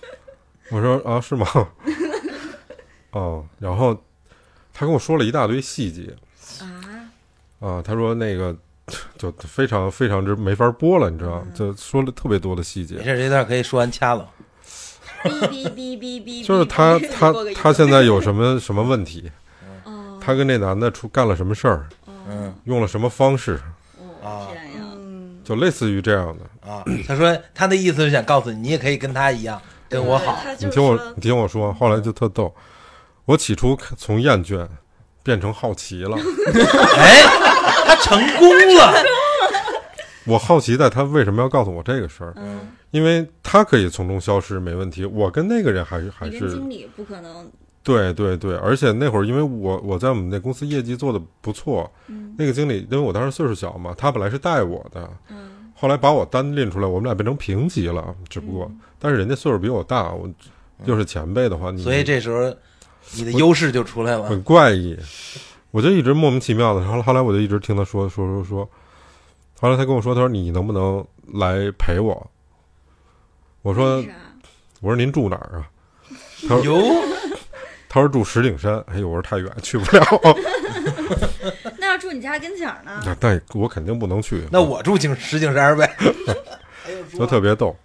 [0.70, 1.48] 我说啊，是吗？
[3.12, 3.96] 哦，然后
[4.74, 6.14] 他跟我说了一大堆细节
[7.60, 8.56] 啊，啊，他说那个
[9.18, 12.96] 就非常非常之没法播了，你知道，嗯就说了特别多的细节。
[12.96, 14.30] 没事，这段可以说完掐了。
[15.24, 19.32] 哔哔哔哔哔，就是他他他现在有什么什么问题？
[19.84, 21.88] 哦，他跟那男的出干了什么事儿？
[22.30, 23.60] 嗯用了什么方式？
[23.98, 26.70] 天呀，嗯，就类似于这样的。
[26.72, 32.54] 啊，他说他的意思是想告诉你，你也可以跟他一样，跟我好，你听我，你听我说，后来就特逗。
[33.26, 34.68] 我起初从厌倦
[35.28, 36.16] 变成好奇了，
[36.96, 37.22] 哎，
[37.86, 38.94] 他成功了，
[40.26, 42.62] 我好奇在他为什么要告诉我这个事儿，嗯，
[42.92, 47.46] 因为他可以从中消失没问题，我跟那个人还是还是经理不可能，
[47.84, 52.34] 对对对，而且那会儿因为我我在我们那公司业绩做的不错，嗯。
[52.38, 55.50] 那个经理因为我当时岁数小嘛，他本来是带我的，嗯。
[55.76, 58.80] 后来把我单拎出来，我们俩变成平级了，只不过，嗯。
[58.98, 60.30] 但是人家岁数比我大，我
[60.86, 62.56] 又是前辈的话，你所以这时候
[63.16, 64.42] 你的优势就出来了很。
[64.44, 64.98] 怪异，
[65.72, 68.70] 我就一直莫名其妙的，然后后来我就一直听他说说说说，
[69.60, 72.30] 后来他跟我说，他说你能不能来陪我？
[73.62, 74.04] 我说
[74.82, 75.70] 我说您住哪儿啊？
[76.48, 76.82] 他说哟，
[77.90, 80.06] 他说住石景山，哎呦，我说太远去不了，
[81.80, 83.02] 那要住你家跟前儿呢？
[83.06, 85.96] 那但我肯定不能去，那我住景石景山呗。
[87.18, 87.76] 就特别逗。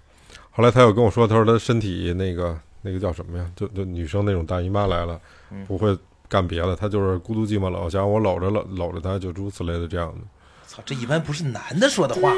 [0.52, 3.46] 后来他又跟我说，他说他身体那个那个叫什么呀？
[3.56, 5.18] 就就女生那种大姨妈来了，
[5.50, 5.96] 嗯不会
[6.28, 10.20] 干别的，她就是孤独寂寞冷，想让我搂着搂搂着她，就诸如此类的这样的。
[10.66, 12.32] 操，这一般不是男的说的话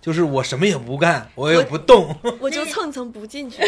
[0.00, 2.14] 就是我什么也不干，我也不动。
[2.40, 3.62] 我就蹭蹭不进去。
[3.62, 3.66] 一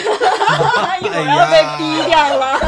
[1.09, 2.61] 会儿要被逼掉了。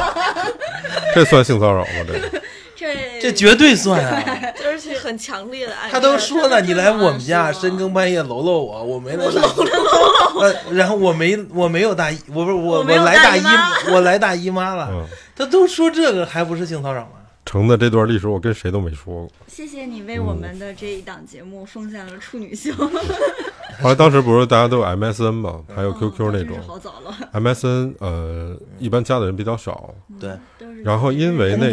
[1.15, 1.91] 这算性骚扰吗？
[2.07, 2.43] 这个
[2.77, 4.23] 这这绝对算啊！
[4.67, 5.93] 而且很强烈的暗示。
[5.93, 9.43] 他都说了， 你来我们家深更半夜搂搂我，我没来大姨，
[10.41, 13.43] 呃，然后我没我没有大姨，我不是我我来大姨
[13.91, 14.89] 我来大姨妈了。
[14.93, 17.16] 嗯，他都说这个，还不是性骚扰吗？
[17.47, 19.31] 成的这段历史我跟谁都没说过。
[19.47, 29.95] 谢谢你为我们的这一档节目奉献了处女秀，后来当时不是大家都有 MSN 嘛，还有哦 QQ 那种真是好早了， MSN，呃，一般加的人比较少。
[30.21, 30.37] 对，
[30.83, 31.71] 然后因为那。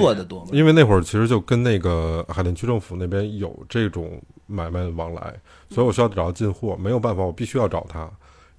[0.51, 5.33] 因为那会儿其实就跟那个海淀区政府那边有这种买卖往来，
[5.69, 8.01] 所以我需要找他进货，没有办法，我必须要找他，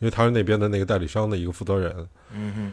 [0.01, 1.95] 因为他是那边的那个代理商的一个负责人，
[2.33, 2.73] 嗯哼，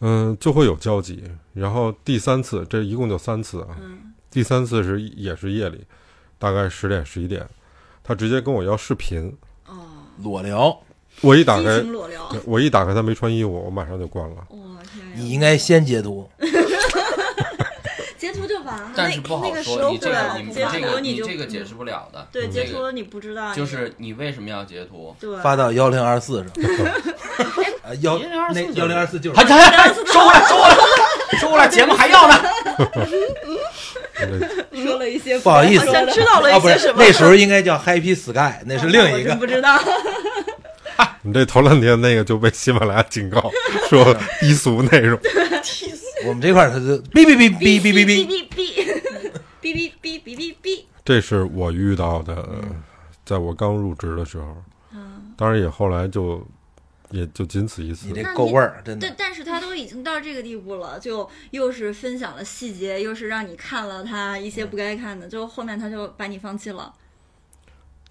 [0.00, 1.24] 嗯，就会有交集。
[1.52, 5.84] 然后第三次，这一共就三次啊，嗯第三次是也是夜里，
[6.38, 7.46] 大概十点十一点，
[8.02, 9.32] 他直接跟我要视频，
[9.66, 9.74] 哦，
[10.22, 10.76] 裸聊，
[11.20, 14.36] 我一打开，裸聊，我一打开他没穿衣服，我马上就关了。
[14.50, 16.28] 哇天，你应该先截图。
[18.16, 22.26] 截图就完了， 但是不好说，那个时候你这个你这个你这个解释不了的。
[22.32, 25.14] 对嗯截图你不知道，就是你为什么要截图？
[25.20, 26.50] 对发到幺零二四上。
[27.84, 28.80] 啊幺1024那就是。
[28.80, 29.36] 幺零二四就是。
[29.36, 30.76] 还还还收回来 收回来
[31.38, 32.34] 收回来，节目还要呢。
[34.72, 35.86] 说了一些不好意思。
[35.86, 36.96] 好像知道了啊，不是一些什么。
[36.98, 39.34] 那时候应该叫 Happy Sky，那是另一个。
[39.36, 39.46] 不。
[39.46, 39.78] 知道，
[41.22, 43.50] 你这头两天那个就被喜马拉雅警告
[43.88, 45.18] 说低俗内容。
[46.26, 48.52] 我们这块儿他就哔哔哔哔哔哔哔，哔哔
[49.60, 52.46] 哔哔哔哔哔哔，这是我遇到的，
[53.26, 54.56] 在我刚入职的时候，
[54.94, 56.46] 嗯，当然也后来就
[57.14, 58.14] 也就仅此一次你。
[58.14, 59.16] 这够味儿，真的但。
[59.16, 66.92] 但是他都已经到这个地步了，就又是分享了细节，又是让你看了他一些不该看的，就后面他就把你放弃了。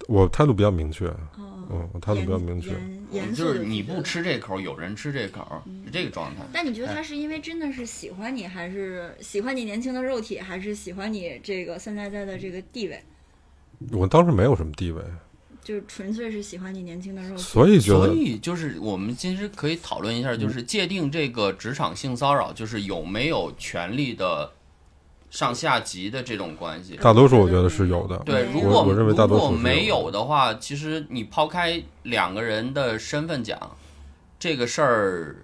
[0.08, 2.70] 我态度比较明确，哦，嗯，我态度比较明确。
[3.32, 6.42] 就是你不吃这口，有人吃这口，是这个状态。
[6.52, 13.02] 但你觉得他是因为真的是喜欢你，还是喜欢你年轻的肉体，还是喜欢你这个现在在的这个地位？
[13.92, 15.02] 我当时没有什么地位，
[15.64, 17.42] 就纯粹是喜欢你年轻的肉体。
[17.42, 24.52] 所以觉得所以就是我们其实可以讨论一下，就是界定这个职场性骚扰，就是有没有权利的
[25.30, 26.96] 上下级的这种关系。
[27.00, 28.16] 大多数我觉得是有的。
[28.18, 33.58] 对，嗯如果我我认为大多数如果没有的话，其实你抛开两个人的身份讲，
[34.38, 35.36] 这个事儿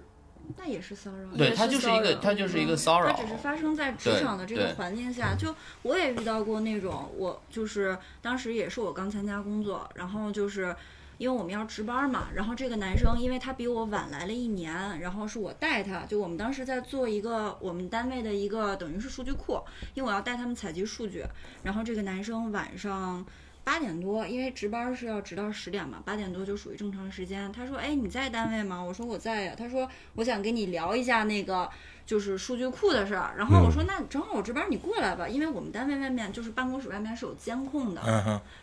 [0.56, 5.34] 那也是骚扰，对也它就是一个骚扰它就是一个嗯骚扰它只是发生在职场的这个环境下。
[5.34, 10.74] 就我也遇到过那种，我就是当时也是我刚参加工作，然后就是。
[11.20, 19.60] 因为我们要值班嘛，然后这个男生因为他比我晚来了一年，然后是我带他，就我们当时在做一个我们单位的一个等于是数据库，
[19.92, 21.22] 因为我要带他们采集数据，
[21.62, 23.22] 然后这个男生晚上
[23.62, 27.52] 八点多，因为值班是要值到十点嘛，八点多就属于正常时间。
[27.52, 31.68] 他说：“哎，你在单位吗？”我说：“我在呀。”他说：“我想跟你聊一下那个
[32.04, 38.02] 就是数据库的事儿。”然后我说：“那正好我值班，你过来吧，因为我们单位外面就是办公室外面是有监控的。”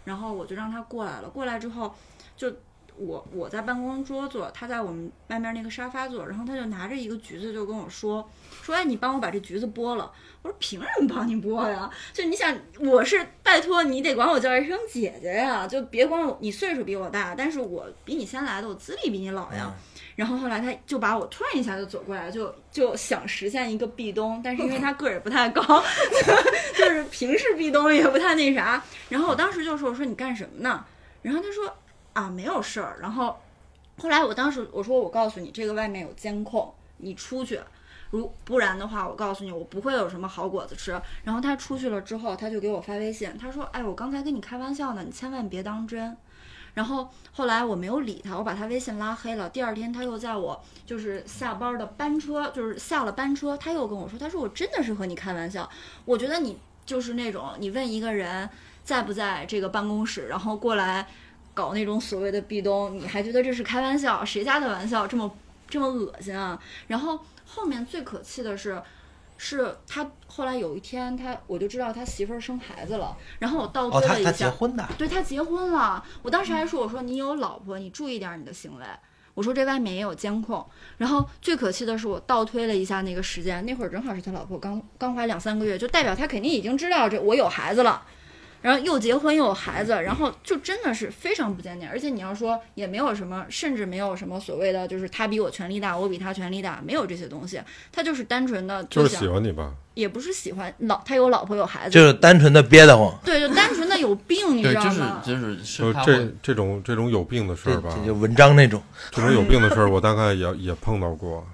[0.03, 1.29] 然后我就让他过来了。
[1.29, 1.95] 过来之后，
[2.35, 2.51] 就
[2.97, 8.27] 我我在办公桌坐，他在我们外面那个沙发坐，然后他就拿着一个橘子就跟我说
[8.63, 10.11] 说，哎，你帮我把这橘子剥了。
[10.41, 11.89] 我说凭什么帮你剥呀？
[12.13, 19.73] 就你想，我是拜托你得管我叫一声姐姐呀，就别管我，你岁数比我大，但是我比你先来的，我资历比你老呀。
[20.15, 25.61] 然后后来他就把我突然一下就走过来，就就想实现一个壁咚，但是因为他个儿也不太高，
[26.75, 28.83] 就是平视壁咚也不太那啥。
[29.09, 30.83] 然后我当时就说：“我说你干什么呢？”
[31.21, 31.71] 然后他说
[32.17, 33.37] ：“啊，没有事儿。”然后
[33.99, 37.61] 后来我当时我说我告诉你，这个外面有监控，你出去，
[38.09, 40.99] 如不然的话，我告诉你，我不会有什么好果子吃。
[41.23, 46.17] 然后他出去了之后，他就给我发微信，他说：“哎，我刚才跟你开玩笑呢，你千万别当真。”
[46.73, 49.49] 然后后来我没有理他，我把他微信拉黑了。
[49.49, 55.67] 第二天他又在我就是下班的班车，就是下了班车，他又跟我说，他说我真的是和你开玩笑，
[56.05, 58.47] 我觉得你就是那种你问一个人
[58.83, 61.07] 在不在这个办公室，然后过来
[61.57, 64.23] 搞那种所谓的壁咚，你还觉得这是开玩笑？
[64.23, 65.35] 谁家的玩笑这么
[65.67, 66.61] 这么恶心啊？
[66.85, 68.79] 然后后面最可气的是。
[69.39, 78.83] 是他后来有一天，他我就知道他媳妇儿生孩子了，然后我倒哦，他他推了一下，结婚的，对他结婚了，我当时还说，我说你有老婆，你注意点儿你的行为。
[79.35, 80.65] 我说这外面也有监控。
[80.97, 88.01] 然后最可气的是，我倒推了一下那个时间，那会儿正好是他老婆刚刚怀两三个月，就代表他肯定已经知道这我有孩子了。
[88.61, 99.71] 然后又结婚又有孩子，然后就真的是非常不检点，而且你要说也没有什么，甚至没有什么所谓的，就是他比我权力大，我比他权力大，没有这些东西，他就是单纯的就是，喜欢你吧？
[99.93, 103.17] 也不是喜欢老他有老婆有孩子，就是单纯的憋得慌。
[103.25, 105.23] 对，就单纯的有病，你知对，就是道吗？
[105.25, 111.45] 就是是就这这种这种有病的事儿吧，这就文章那种，这种有病的事儿，我大概也也碰到过。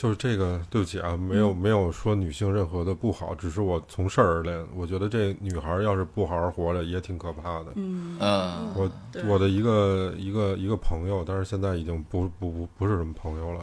[0.00, 7.72] 就是这个，对不起啊，没有没有说女性任何的不好，只是我从事儿而论，我觉得这女孩儿要是不好好活着，也挺可怕的。
[7.74, 8.90] 嗯，嗯我
[9.28, 13.62] 我的一个一个一个朋友，但是现在已经不不不不是什么朋友了。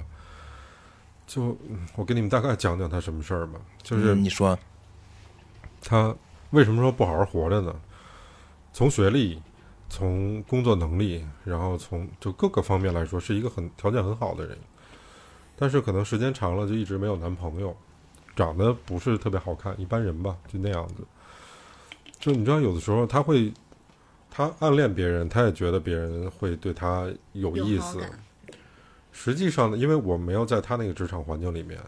[1.25, 4.55] 就嗯我给你们大概讲讲他什么事儿吧，就是嗯你说，
[5.81, 6.15] 他
[6.51, 7.73] 为什么说不好好活着呢？
[8.73, 9.41] 从学历、
[9.89, 14.55] 从工作能力，然后从就各个方面来说，是一个很条件很好的人，
[15.57, 17.75] 但是可能时间长了就一直没有男朋友，
[18.35, 21.03] 长得不是特别好看，一般人吧，就那样子。
[22.19, 23.51] 就你知道，有的时候他会，
[24.29, 27.99] 他暗恋别人，他也觉得别人会对他有有意思。
[29.11, 31.79] 实际上呢，因为我没有在他那个职场环境里面，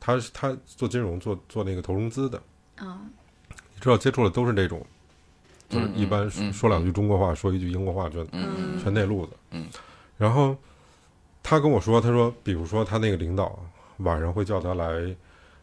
[0.00, 2.42] 他是他做金融做做那个投融资的，
[2.76, 3.02] 啊，
[3.74, 4.84] 你知道接触的都是这种，
[5.68, 9.32] 就是嗯一般嗯嗯说说两句中国话，说一句英国话，全嗯全内陆的。
[9.50, 9.66] 嗯，
[10.16, 10.56] 然后
[11.44, 13.56] 他跟我说，他说，比如说他那个领导
[13.98, 15.14] 晚上会叫他来，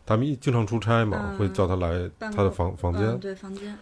[0.05, 3.01] 他们一经常出差嘛，嗯会叫他来他的房房间。
[3.03, 3.75] 嗯，对，房间，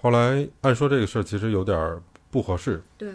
[0.00, 2.82] 后来按说这个事儿其实有点儿不合适。
[2.98, 3.10] 对，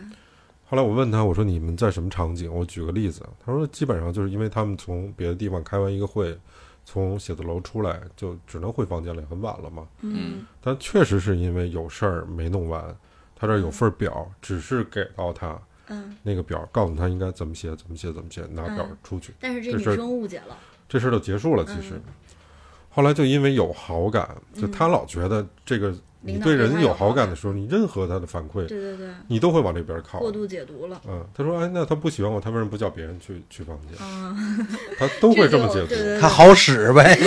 [0.67, 2.51] 后来我问他，我说你们在什么场景？
[2.51, 6.35] 我举个例子，他说基本上就是因为他们从别的地方开完一个会，
[6.83, 9.87] 从写字楼出来就只能回房间里，很晚了嘛。
[10.01, 12.83] 嗯但确实是因为有事儿没弄完，
[13.35, 15.59] 他这儿有份表，只是给到他
[15.91, 18.97] 嗯，那个表，告诉他应该怎么写，怎么写，怎么写，拿表嗯。
[19.03, 20.57] 出去，但是这女这事儿生误解了，
[20.89, 21.63] 这事儿就结束了。
[21.65, 21.93] 其实。
[21.95, 22.01] 嗯，
[22.89, 30.19] 后来就因为有好感，就他老觉得这个你对人有有好感的时候，你任何他的反馈，对对对，你都会往这边靠。
[30.19, 33.97] 过度解读了，嗯，他说：“哎，那他不喜欢我，他为什么不叫别人去去房间？
[34.01, 34.67] 嗯，
[34.99, 35.87] 他都会这么解读。
[35.87, 36.19] 对对对。
[36.19, 37.17] 他好使呗，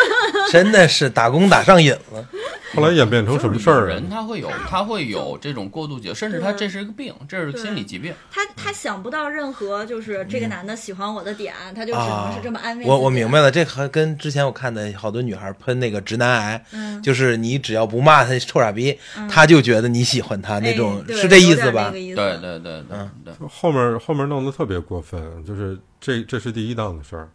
[0.50, 2.28] 真的是打工打上瘾了。
[2.74, 3.86] 后来演变成什么事儿啊？
[3.86, 8.14] 人他会有他会有这种过度解，甚至他这是一个病，这是个心理疾病。
[8.30, 17.00] 他他想不到任何就是这个男的喜欢我的点，他就只能是这么安慰我我明白了，这还跟之前我看的好多女孩喷那个直男癌，嗯。
[17.02, 21.90] 就是你只要不骂他臭傻逼，他就觉得你喜欢他那种哎，是这意思吧？
[21.90, 27.30] 对对对对嗯对，后面后面弄得特别过分，就是这这是第一档的事儿。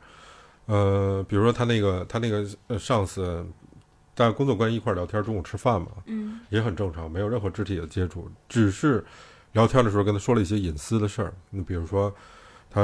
[0.68, 3.44] 呃，比如说他那个他那个呃上司，
[4.16, 6.40] 大家工作关系一块儿聊天，中午吃饭嘛，嗯。
[6.50, 9.04] 也很正常，没有任何肢体的接触，只是
[9.52, 11.34] 聊天的时候跟他说了一些隐私的事儿。
[11.50, 12.14] 你比如说，
[12.70, 12.82] 他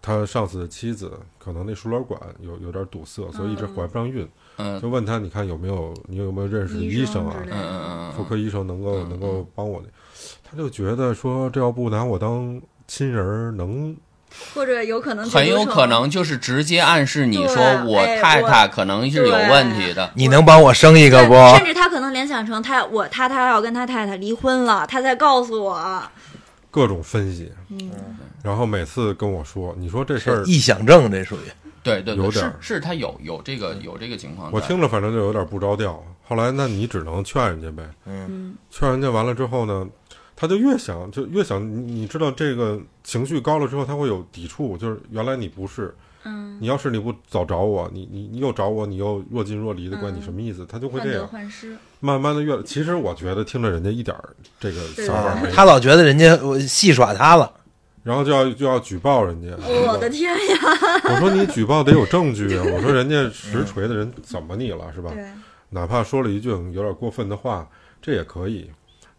[0.00, 4.80] 他上司的妻子可能那输卵管有有点堵塞，所以一直怀不上孕，嗯。
[4.80, 7.36] 就问他，你看有没有你有没有认识的医医生啊？
[7.44, 8.12] 嗯嗯嗯。
[8.12, 9.88] 妇科医生能够嗯能够帮我的，
[10.42, 13.94] 他就觉得说这要不拿我当亲人，能
[14.56, 20.10] 或者有可能嗯，很有可能就是直接暗示你说我太太可能是有问题的。
[20.14, 21.34] 你能帮我生一个不？
[21.56, 26.02] 甚至他可能联想成他我他他要跟他太太离婚了，他在告诉我，
[26.70, 27.90] 各种分析，嗯
[28.42, 31.40] 然后每次跟我说，你说这事儿，臆想症，这属于
[31.82, 34.50] 对对对，有点儿是是他有有这个有这个情况。
[34.52, 36.02] 我听着反正就有点不着调。
[36.28, 39.86] 后来那你只能劝人家呗，嗯劝人家完了之后呢，
[40.36, 45.94] 他就越想就越想，你你知道这个情绪高了之后，他会有抵触，就是原来你不是，
[46.24, 50.66] 嗯，你要是你不早找我，你你你又找我，你又若近若离的，关你嗯什么意思？
[50.68, 57.50] 他就会这样，患失，慢慢的越，其实我觉得听着人家一点儿这个想法没有，他老觉得人家我戏耍他了。
[58.02, 59.48] 然后就要就要举报人家。
[59.66, 60.58] 我的天呀，
[61.10, 62.62] 我说你举报得有证据啊！
[62.72, 65.10] 我说人家实锤的人怎么你了是吧？
[65.70, 67.68] 哪怕说了一句有点过分的话，
[68.00, 68.70] 这也可以。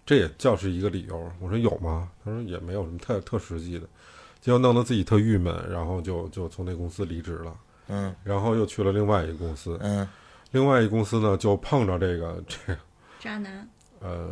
[0.07, 1.31] 这也叫是一个理由。
[1.41, 2.09] 我说有吗？
[2.23, 3.85] 他说也没有什么特特实际的，
[4.39, 7.53] 结果弄得自己特郁闷，然后就就从那公司离职了，
[7.89, 8.15] 嗯。
[8.23, 10.07] 然后又去了另外一个公司，嗯。
[10.51, 12.79] 另外一个公司呢就碰着这个 这个
[13.19, 14.29] 渣男，呃，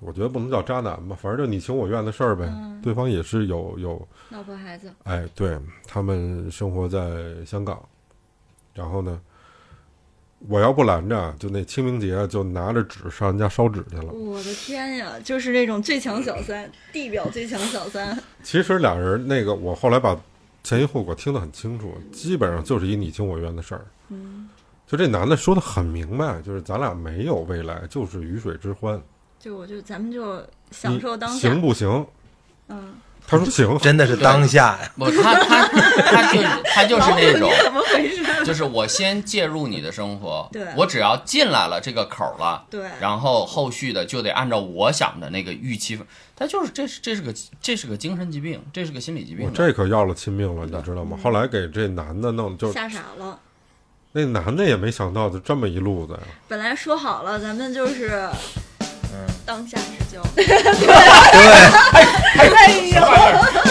[0.00, 2.44] 我觉得不能叫渣男吧，反正就你情我愿的事儿呗。
[2.48, 2.82] 嗯。
[2.82, 7.80] 对方也是有有，老婆孩子，哎，对他们生活在香港，
[8.74, 9.20] 然后呢，
[10.48, 14.12] 我要不拦着，就那清明节就拿着纸上人家烧纸去了。
[14.12, 20.16] 我的天呀，就是那种最强小三，地表最强小三，其实俩人那个，我后来把
[20.62, 23.84] 前因后果听得很清楚，基本上就是一你情我愿的事儿。
[24.08, 24.48] 嗯，
[24.86, 29.00] 就这男的说的很明白，就是咱俩没有未来，就是鱼水之欢，
[29.40, 32.06] 就我就咱们就享受当下行，不行？
[32.68, 32.94] 嗯，
[33.26, 38.24] 他说行，真的是当下呀，不，他他他就 他就是那种，怎么回事？
[38.44, 45.98] 就是我先介入你的生活，对我只要进来了这个口儿了，对，然后后续的就得按照我想的那个预期，
[46.36, 49.50] 他就是这是这是个这是个精神疾病，这是个心理疾病我。
[49.50, 51.18] 这可要了亲命了，你知道吗？
[51.20, 53.40] 后来给这男的弄，就吓傻了。
[54.12, 56.20] 那男的也没想到，就这么一路子呀。
[56.46, 58.28] 本来说好了，咱们就是
[59.12, 60.22] 嗯，当下之交。
[60.34, 60.44] 对，
[61.92, 62.48] 哎 哎
[62.92, 63.65] 呦，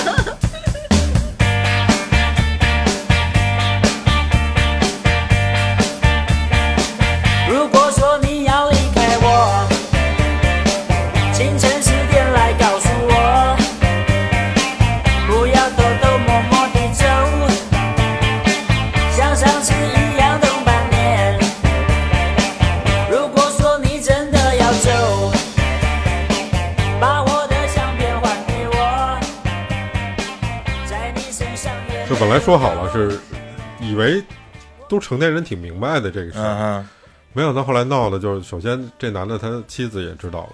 [35.06, 36.90] 成年人挺明白的这个事儿，嗯
[37.34, 40.54] 没想到后来闹的就是，首先这男的他妻子也知道了，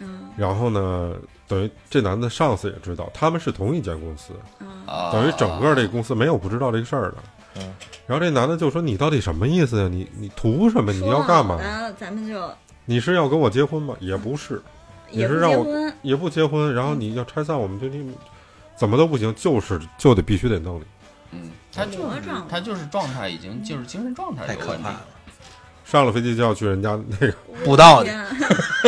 [0.00, 1.14] 嗯然后呢，
[1.46, 4.34] 等于这男的上司也知道，他们是同一间公司，
[5.10, 7.16] 等于整个这个公司没有不知道这个事儿的。
[7.56, 7.74] 嗯
[8.06, 9.88] 然后这男的就说：“你到底什么意思呀？
[9.90, 10.92] 你你图什么？
[10.92, 11.58] 你要干嘛？
[11.98, 12.50] 咱们就
[12.86, 13.94] 你是要跟我结婚吗？
[14.00, 14.62] 也不是，
[15.10, 16.74] 你也不是让我结婚，也不结婚。
[16.74, 18.14] 然后你要拆散我们，就你
[18.76, 20.84] 怎么都不行，就是就得必须得弄你。
[21.84, 24.90] 嗯，他就是状他就是状态已经就是精神状态太可怕。
[24.90, 25.00] 了，
[25.84, 28.10] 上了飞机就要去人家那个布道去，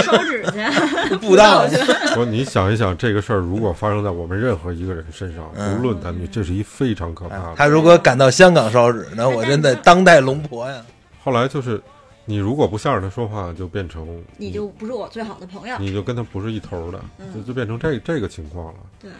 [0.02, 1.76] 烧纸去， 布道去，
[2.14, 7.54] 说， 你想一想，这个事儿如果发生在我们任何一个人身上，嗯无论男女，这是一非常可怕的。
[7.56, 10.84] 他如果赶到香港烧纸，那我真的当代龙婆呀！
[11.24, 11.80] 后来就是，
[12.26, 15.76] 你如果不向着他说话，就变成你就不是我最好的朋友。
[15.78, 18.80] 你就跟他不是一头的，嗯就就变成这这个情况了。
[19.00, 19.10] 对，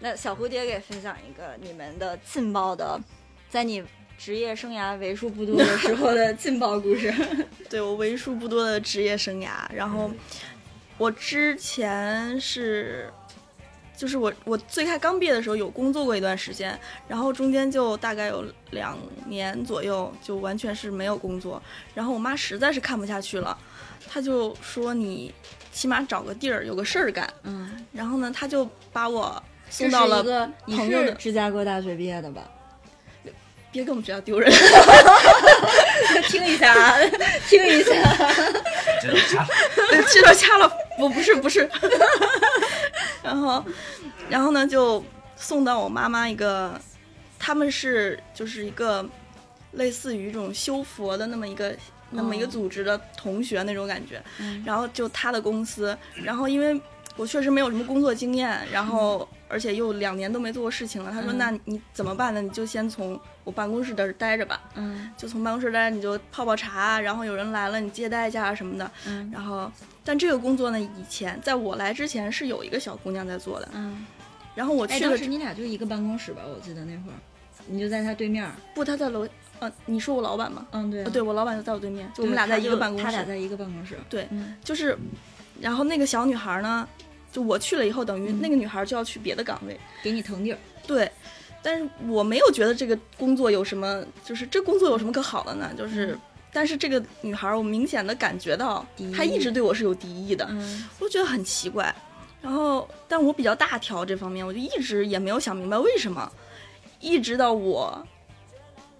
[0.00, 3.00] 那小蝴蝶给分享一个你们的劲爆的，
[3.50, 3.82] 在你
[4.16, 7.12] 职业生涯为数不多的时候的劲爆故事。
[7.68, 9.50] 对我为数不多的职业生涯。
[9.74, 10.10] 然后
[10.96, 13.12] 我之前是，
[13.96, 18.96] 就是我我最开刚毕业的时候有工作过一段时间，然后中间就大概有两
[19.26, 21.62] 年左右就完全是没有工作。
[21.94, 23.56] 然后我妈实在是看不下去了，
[24.08, 25.32] 她就说你
[25.72, 27.28] 起码找个地儿有个事儿干。
[27.42, 29.40] 嗯，然后呢，她就把我
[29.70, 32.42] 送到了一个朋友的芝加哥大学毕业的吧？
[33.70, 34.50] 别给我们学校丢人。
[36.28, 36.96] 听一下啊，
[37.48, 37.92] 听一下。
[39.00, 39.48] 这种掐了，
[40.12, 41.68] 这段掐了，不不是不是，
[43.22, 43.64] 然后
[44.28, 45.04] 然后呢就
[45.36, 46.80] 送到我妈妈一个，
[47.38, 49.06] 他们是就是一个
[49.72, 51.74] 类似于这种修佛的那么一个。
[52.10, 56.80] 那么一个哦组织的同学那种感觉，嗯然后就他的公司，然后因为
[57.16, 62.40] 我确实没有什么工作经验，然后而且又两年都没做过事情了，他说嗯那你怎么办呢？
[62.42, 69.70] 你就先从我办公室这儿待着吧，嗯就从办公室待着，你就泡泡茶，然后有人来了你接待一下什么的，嗯然后，
[70.04, 73.68] 但这个工作呢，以前在我来之前是有一个小姑娘在做的。
[73.74, 74.06] 嗯。
[74.54, 76.42] 然后我哎，去了当时，你俩就一个办公室吧？
[76.44, 77.14] 我记得那会儿，
[77.68, 78.44] 你就在他对面。
[78.74, 79.24] 不，她在楼，
[79.60, 80.66] 呃，你说我老板吗？
[80.72, 83.04] 嗯，对对我老板就在我对面，就我们俩在一个办公室。
[83.04, 83.96] 他俩在一个办公室。
[84.10, 84.98] 对，嗯就是，
[85.60, 86.88] 然后那个小女孩呢，
[87.32, 89.78] 就我去了以后，等于嗯那个女孩就要去别的岗位。
[90.02, 90.58] 给你腾地儿。
[90.86, 91.10] 对，
[91.62, 95.70] 但是我没有觉得这个工作有什么，就是这工作有什么可好的呢？
[95.76, 96.18] 就是，
[96.52, 100.46] 但是这个女孩，我明显的感觉到她一直对我是有敌意的。
[100.50, 101.94] 嗯我就觉得很奇怪。
[102.40, 106.30] 然后，但我比较大条这方面，我就一直也没有想明白为什么，
[107.00, 108.06] 一直到我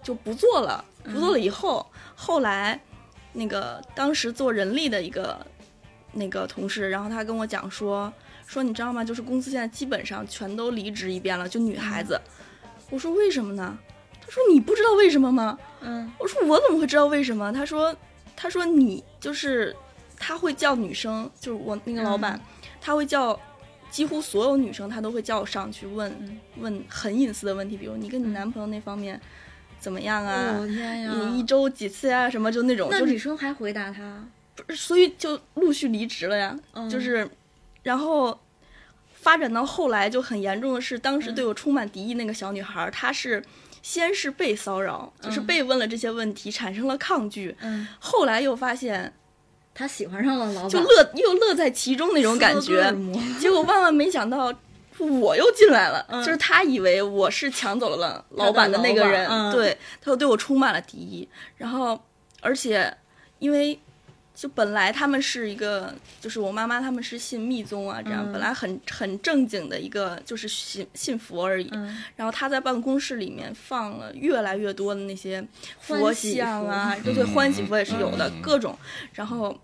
[0.03, 2.79] 就不做了，不做了以后，后来
[3.31, 5.39] 那个当时做人力的一个
[6.13, 8.11] 那个同事，然后他跟我讲说
[8.47, 9.03] 说你知道吗？
[9.03, 12.19] 就是公司现在基本上全都离职一遍了，就女孩子。
[12.89, 13.77] 我说为什么呢？
[14.21, 15.57] 他说你不知道为什么吗？
[15.81, 17.51] 嗯我说我怎么会知道为什么？
[17.53, 17.95] 他说
[18.35, 19.75] 他说你就是
[20.17, 22.39] 他会叫女生，就是我那个老板，
[22.81, 23.39] 他会叫
[23.89, 29.19] 几乎所有女生，他都会叫我上去问、嗯问很隐私的问题，比如你跟你男朋友那方面
[29.79, 30.57] 怎么样啊？
[30.59, 31.13] 哦天呀！
[31.13, 34.23] 你一周几次呀、什么就那种，那就是女生还回答他，
[34.75, 36.57] 所以就陆续离职了呀。
[36.73, 36.89] 嗯。
[36.89, 37.29] 就是，
[37.83, 38.39] 然后
[39.13, 43.43] 发展到后来就很严重的是，当时对我充满敌意那个小女孩儿，她是
[43.81, 49.13] 先是被骚扰，就是嗯被问了这些问题，产生了抗拒，嗯，后来又发现
[49.73, 52.93] 他喜欢上了老板，就乐又乐在其中那种感觉，
[53.39, 54.53] 结果万万没想到。
[54.99, 56.21] 我又进来了，嗯。
[56.25, 61.25] 就是他以为我是抢走了老板的那个人，对，他又对我充满了敌意。
[61.55, 61.97] 然后，
[62.41, 62.93] 而且
[63.37, 63.79] 因为
[64.39, 71.67] 就本来他们是一个，就是我妈妈他们是信密宗啊，这样、嗯本来很很正经的一个，就是信信佛而已。
[71.73, 75.45] 嗯然后他在办公室里面放了越来越多的那些
[75.81, 78.79] 佛像啊，对对，嗯欢喜佛也是有的，嗯各种。
[79.11, 79.59] 然后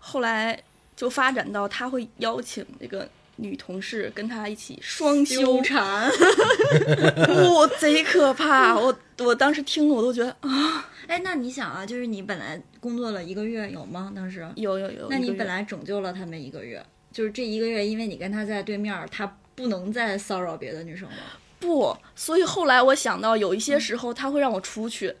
[0.00, 0.60] 后来
[0.96, 3.08] 就发展到他会邀请那个
[3.40, 6.10] 女同事跟他一起双修纠，缠。
[7.52, 8.78] 哇、贼可怕！
[8.78, 14.12] 我我当时听了我都觉得啊，哎，那你想啊，就是你本来工作了一个月有吗？
[14.14, 14.46] 当时？
[14.56, 15.08] 有有有。
[15.08, 21.16] 那你本来拯救了他们一个月，就是这一个月，因为你跟他在对面，他不能再骚扰别的女生了。
[21.58, 25.14] 不，所以后来我想到有一些时候他会让我出去，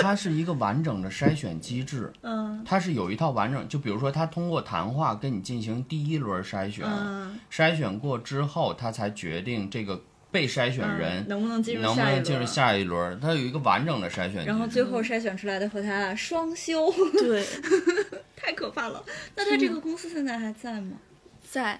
[0.00, 2.62] 它是一个完整的筛选机制，嗯。
[2.64, 12.14] 它是有一套完整，就比如说他通过谈话跟你进行第一轮筛选，嗯，筛选过之后，他才决定这个被筛选人嗯能不能进入能不下一轮？
[12.14, 14.46] 能进入下一轮，它有一个完整的筛选机制。
[14.46, 17.44] 然后最后筛选出来的和他双修，对，
[18.36, 19.02] 太可怕了。
[19.34, 20.96] 那他这个公司现在还在吗？
[21.42, 21.78] 在，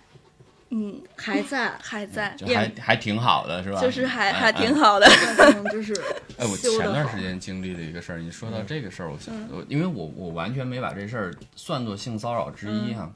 [0.75, 3.79] 嗯，还在， 还在，就还还挺好的，是吧？
[3.81, 5.07] 就是还嗯还挺嗯好的。
[5.07, 5.93] 那可能就是
[6.39, 13.13] 哎，我前段时间经历了一个事儿，你说到这个事儿，我想，我因为我我完全没把这事儿算作性骚扰之一哈。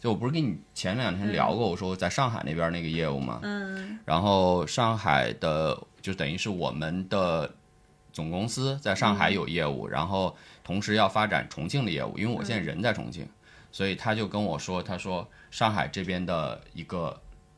[0.00, 3.98] 就我不是跟你前两天聊过，我说我在上海那边那个业务嘛，嗯。
[4.04, 7.48] 然后上海的就等于是我们的
[8.12, 13.28] 总公司在上海有业务，然后同时要发展重庆的业务，因为我现在人在重庆，
[13.70, 17.16] 所以他就跟我说，他说上海这边的一个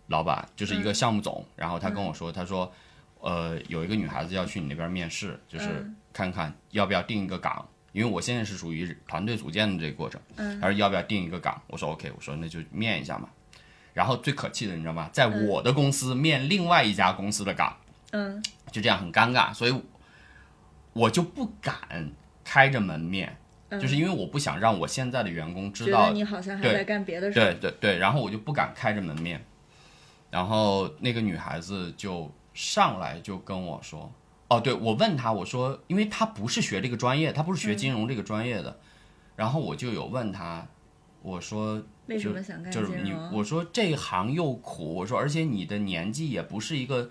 [0.08, 2.70] 老板就是一个项目总，然后他跟我说，他说
[3.20, 7.66] 呃有一个女孩子要去你那边面试，就是嗯看看要不要定一个岗。
[7.92, 11.62] 因为我现在是属于团队组建的这个过程，嗯他说要不要定一个岗？
[11.68, 13.28] 我说 OK，我说那就面一下嘛。
[13.92, 15.08] 然后最可气的，你知道吗？
[15.12, 17.76] 在我的公司面另外一家公司的岗，
[18.10, 18.42] 嗯
[18.72, 19.82] 就这样很尴尬，所以
[20.92, 22.10] 我就不敢
[22.42, 23.36] 开着门面，
[23.78, 27.30] 嗯，就是因为我不想让我现在的员工知道你好像还对在干别的。
[27.30, 29.44] 对对对，然后我就不敢开着门面，
[30.30, 34.12] 然后那个女孩子就上来就跟我说，
[34.48, 38.78] 哦，对我问她，我说，因为她不是学这个专业，她不是学金融这个专业的，
[39.36, 40.66] 然后我就有问她，
[41.22, 43.12] 我说为什么想干就是你？
[43.32, 47.10] 我说这行又苦，我说而且你的年纪也不是一个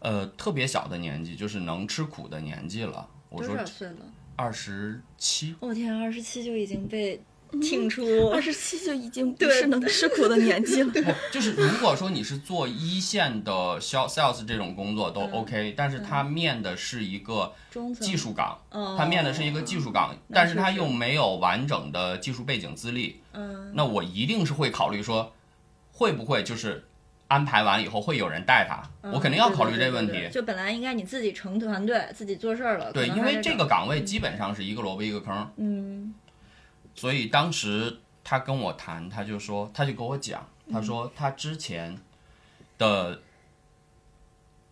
[0.00, 3.08] 呃特别小的年纪，就是能吃苦的年纪了。
[3.30, 3.96] 我多说少岁了？
[4.36, 7.20] 二十七，我天，二十七就已经被
[7.62, 10.90] 挺出二十七就已经不对是能吃苦的年纪了。
[10.92, 17.52] 不就是如果说你是做一线的销 sales 这种工作都嗯 OK，、但是他面的是一个
[18.00, 23.72] 技术岗，哦他面的是一个技术岗，但是他又没有完整的技术背景资历，嗯。
[23.74, 25.32] 那我一定是会考虑说，
[25.92, 26.84] 会不会就是
[27.34, 28.80] 安排完以后会有人带他，
[29.10, 30.12] 我肯定要考虑这个问题。
[30.12, 32.92] 嗯对对对对就本来应该你自己成团队，自己做事儿了。
[32.92, 36.14] 对，因为这个岗位基本上是一个萝卜一个坑，嗯。
[36.94, 41.98] 所以当时他跟我谈，他就说，他就跟我讲，他嗯说他之前
[42.78, 43.20] 的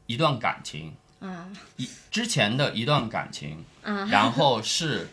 [0.07, 1.49] 一段感情，啊。
[1.79, 5.09] 一之前的一段感情，啊， 然后是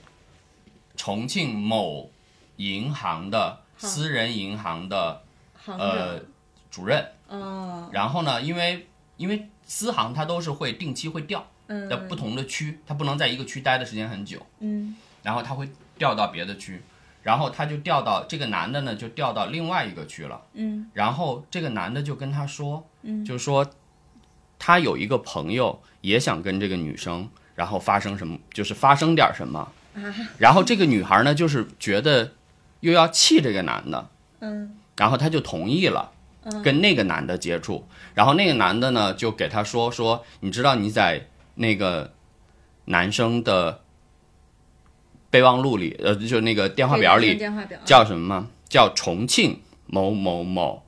[0.96, 2.12] 重庆某
[2.58, 5.24] 银行的私人银行的
[5.66, 6.26] 呃长
[6.70, 7.90] 主任，哦。
[7.92, 11.90] 然后呢，因为因为私行它都是会定期会调嗯。
[11.90, 14.96] 在不同的区，它不能在一个区待的时间很久，嗯。
[15.22, 16.82] 然后他会调到别的区，
[17.24, 20.90] 然后他就调到这个男的呢就调到另外一个区了，嗯。
[20.94, 23.26] 然后这个男的就跟他说，嗯。
[23.26, 23.70] 就是说
[24.58, 29.60] 他有一个朋友也想跟这个女生，然后发生什么，就是发生点什么，
[29.96, 30.16] 啊。
[30.38, 32.34] 然后这个女孩呢就是觉得
[32.80, 34.10] 又要气这个男的，
[34.40, 34.78] 嗯。
[34.96, 36.12] 然后他就同意了。
[36.52, 36.62] 嗯。
[36.64, 42.12] 跟那个男的接触，然后那个男的呢就给他说说，你知道你在那个
[42.86, 43.82] 男生的
[45.30, 47.40] 备忘录里，呃，就那个电话表里
[47.86, 48.48] 叫什么吗？
[48.68, 50.84] 叫重庆某某某，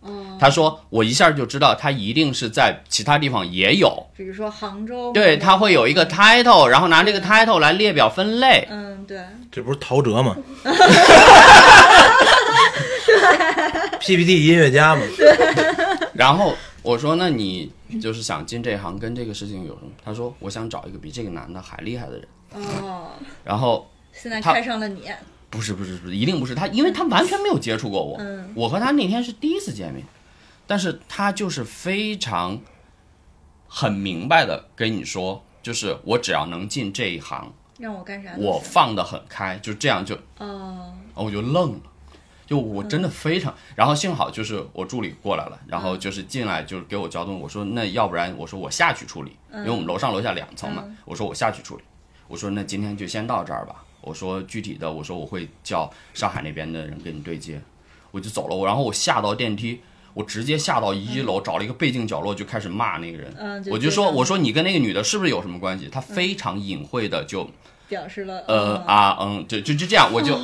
[0.00, 8.66] 哦，他说我一下就知道他一定是在其他地方也有，比如说杭州，对他会有一个 title，然后拿这个 title 来列表分类。
[8.70, 9.20] 嗯，对，
[9.52, 10.36] 这不是陶喆吗
[14.00, 15.02] ？PPT 音乐家嘛，
[16.14, 19.90] 然后我说那你就是想进这行跟这个事情有什么？
[20.04, 22.28] 他说我想找一个比这个男的还厉害的人。
[22.54, 23.12] 哦，
[23.44, 25.10] 然后现在看上了你，
[25.48, 28.16] 不是不是不是，一定不是他，因为他完全没有接触过我。
[28.20, 30.04] 嗯我和他那天是第一次见面，
[30.66, 32.60] 但是他就是非常
[33.66, 41.80] 很明白的跟你说，就是我只要能进这一行，让我干啥我放得很开，就这样就，哦，我就愣了。
[42.52, 51.82] 就我真的非常，然后幸好就是我助理过来了，然后就是进来就是给我交通，我说那要不然我说我下去处理，因为我们楼上楼下两层嘛，我说我下去处理，
[52.28, 57.58] 我说那今天就先到这儿吧，我说具体的我说我会叫上海那边的人跟你对接，
[58.10, 59.80] 我就走了，我然后我下到电梯，
[60.12, 65.88] 我直接下到一楼，找了一个背景角落就开始骂那个人，嗯，我就说我说你跟那个女的是不是有什么关系？
[65.90, 67.48] 她非常隐晦的就
[67.88, 68.58] 表示了，嗯。
[68.58, 70.38] 呃啊嗯，就就就这样，我就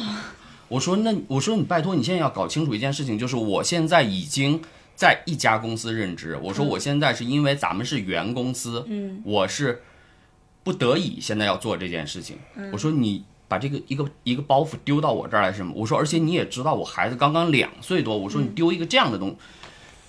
[0.68, 4.60] 我说那我说你拜托你现在要搞清楚一件事情，就是我现在已经
[4.94, 9.82] 在一家公司任职，我说我现在是因为咱们是原公司，嗯我是
[10.62, 12.36] 不得已现在要做这件事情。
[12.72, 15.72] 我说你把这个一个一个包袱丢到我这儿来是什么？
[15.74, 19.36] 我说而且你也知道我孩子刚刚两岁多，我说你丢一个这样的东西，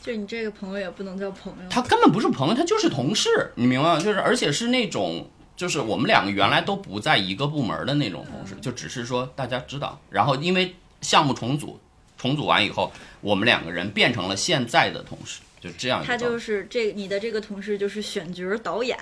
[0.02, 4.00] 就你这个朋友也不能叫朋友，他根本不是朋友，他就是同事，你明白吗？
[4.00, 5.30] 就是而且是那种。
[5.60, 11.78] 就是我们两个原来都不在一个部门的那种同事，就只是说大家知道，然后因为项目重组，
[12.18, 12.90] 重组完以后，
[13.20, 16.16] 我们两个人变成了现在的同事，就这样他。
[16.16, 18.98] 就是这你的这个同事就是选角导演，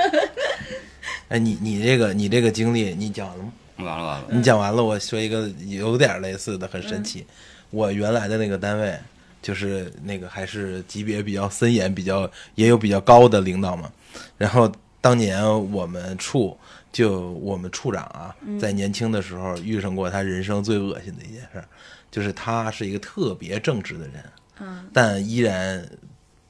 [1.30, 3.52] 哎，你你这个你这个经历你讲完了吗？
[3.78, 7.26] 完了完了，你讲完了，我说一个有点类似的，很神奇。
[7.70, 8.94] 我原来的那个单位，
[9.40, 13.90] 就是那个还是级别比较森严、比较也有比较高的领导嘛。
[14.36, 14.70] 然后
[15.06, 15.40] 当年
[15.70, 16.58] 我们处
[16.90, 21.64] 就我们处长啊，在年轻的时候遇上过他人生最恶心的一件事儿，
[22.10, 24.14] 就是他是一个特别正直的人，
[24.58, 25.88] 嗯，但依然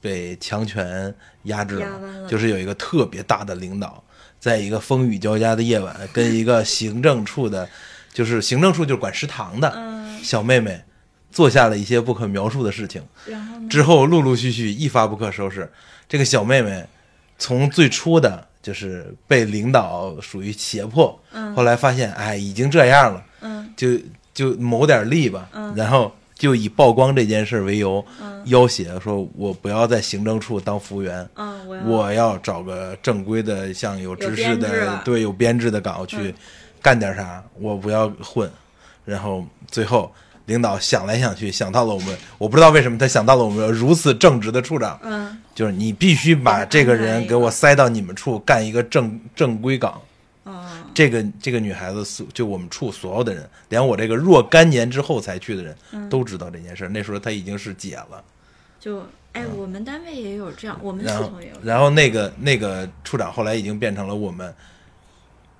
[0.01, 4.03] 被强权压制了就是有一个特别大的领导，
[4.41, 7.69] 在一个风雨交加的夜晚，跟一个行政处的，
[8.11, 10.83] 就是行政处就是管食堂的嗯小妹妹，
[11.31, 13.03] 做下了一些不可描述的事情。
[13.27, 13.69] 然后呢？
[13.69, 15.71] 之后陆陆续续一发不可收拾。
[16.09, 16.87] 这个小妹妹
[17.39, 21.55] 从最初的就是被领导属于胁迫，嗯。
[21.55, 23.72] 后来发现哎已经这样了，嗯。
[23.76, 23.89] 就
[24.34, 25.74] 就谋点利吧，嗯。
[25.76, 28.43] 然后就以曝光这件事为由，嗯。
[28.47, 31.28] 要挟说我不要在行政处当服务员。
[31.34, 31.82] 嗯，我要。
[31.84, 36.34] 我要找个正规的，像有知识的啊，对有编制的岗去嗯。
[36.82, 38.51] 干点啥，我不要混。
[39.05, 40.12] 然后最后
[40.47, 50.01] 领导想来想去，想到了我们，我不知道为什么他想到了我们如此正直的处长，嗯就是你必须把这个人给我塞到你们处干一个正正规岗。
[50.45, 56.89] 哦这个这个女孩子所就我们处所有的人，连我这个若干年之后才去的人、嗯都知道这件事。
[56.89, 58.23] 那时候她已经是姐了。
[58.81, 64.55] 就哎，我们单位也有这样，我们系统也有，然后那个那个处长后来已经变成了我们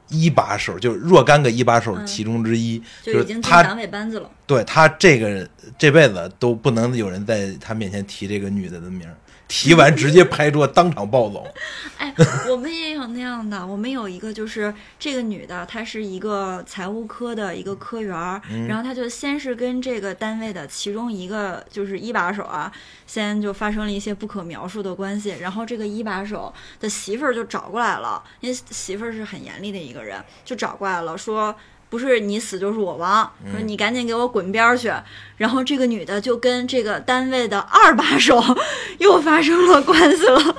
[0.09, 4.31] 一把手，就是若干个一把手嗯其中之一，就已经他党委班子了。
[4.47, 9.15] 对他这个人这辈子都不能有人在他面前提这个女的的名儿，
[9.49, 11.47] 提完直接拍桌当场暴走。
[11.99, 12.13] 哎，
[12.51, 22.71] 我们也有那样的，我们有一个就是这个女的，她是一个财务科的一个科员儿，嗯然后她就先是跟这个单位的其中一个就是一把手啊，
[23.07, 31.55] 先就发生了一些不可描述的关系，然后这个一把手的媳妇儿就找过来了，因为媳妇儿是很严厉的一个人，就找过来了说。
[31.89, 34.93] 不是你死就是我亡，说你赶紧给我滚边儿去。
[35.37, 38.43] 然后这个女的就跟这个单位的二把手
[38.99, 40.57] 又发生了关系了。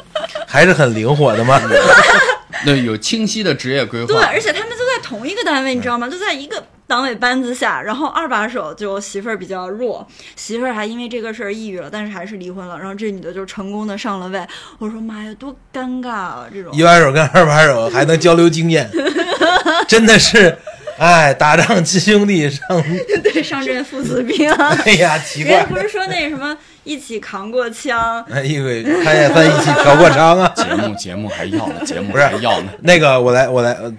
[0.48, 1.60] 还是很灵活的嘛。
[2.66, 4.08] 那有清晰的职业规划。
[4.08, 6.08] 对，而且他们都在同一个单位，你知道吗？
[6.08, 7.82] 都在一个党委班子下。
[7.82, 12.78] 然后二把手就媳妇儿比较弱，媳妇儿还因为这个事儿抑郁了，但是还是离婚了。
[12.80, 14.42] 然后这女的就成功的上了位。
[14.80, 16.48] 我说妈呀，多尴尬啊！
[16.52, 18.90] 这种一把手跟二把手还能交流经验，
[19.88, 20.58] 真的是，
[20.98, 22.62] 哎，打仗亲兄弟上，
[23.24, 24.52] 对上阵父子兵。
[24.86, 30.52] 哎呀，奇人家怪不，是说那什么一起扛过枪，哎，因为他也算一起嫖过娼啊。
[30.56, 32.70] 节目节目还要呢，节目不是还要呢。
[32.82, 33.94] 那个，我来，我来，呃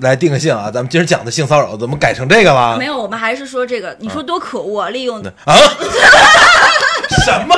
[0.00, 0.70] 来定个性啊！
[0.70, 2.78] 咱们今儿讲的性骚扰怎么改成这个了？
[2.78, 3.94] 没有，我们还是说这个。
[4.00, 4.88] 你说多可恶啊！
[4.88, 5.54] 利用啊？
[7.24, 7.56] 什么？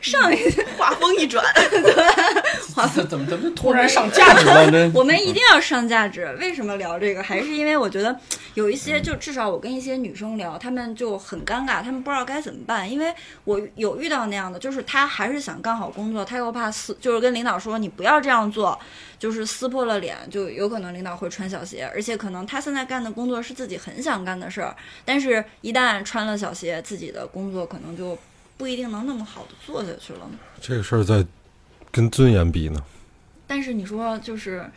[0.00, 0.38] 上一
[0.78, 1.92] 话风一转， 对，
[2.94, 4.70] 这怎么怎么突然上价值了？
[4.70, 6.36] 呢 我们一定要上价值。
[6.40, 7.22] 为什么聊这个？
[7.22, 8.16] 还是因为我觉得
[8.54, 12.90] 有一些，就至少我跟一些女生聊，她们就很尴尬，她们不知道该怎么办。
[12.90, 13.12] 因为
[13.44, 18.78] 我有遇到那样的，就是她还是想干好工作，她又怕撕，就是跟领导说你不要这样做，
[19.18, 21.90] 就是撕破了脸，就有可能领导会穿小鞋。
[21.92, 28.16] 而且可能她现在干的工作是自己很想干的事儿，但是一旦穿了小鞋，自己的工作可能就
[28.58, 30.28] 不一定能那么好的做下去了。
[30.60, 31.24] 这个事儿在
[31.90, 32.84] 跟尊严比呢。
[33.46, 34.70] 但是你说就是，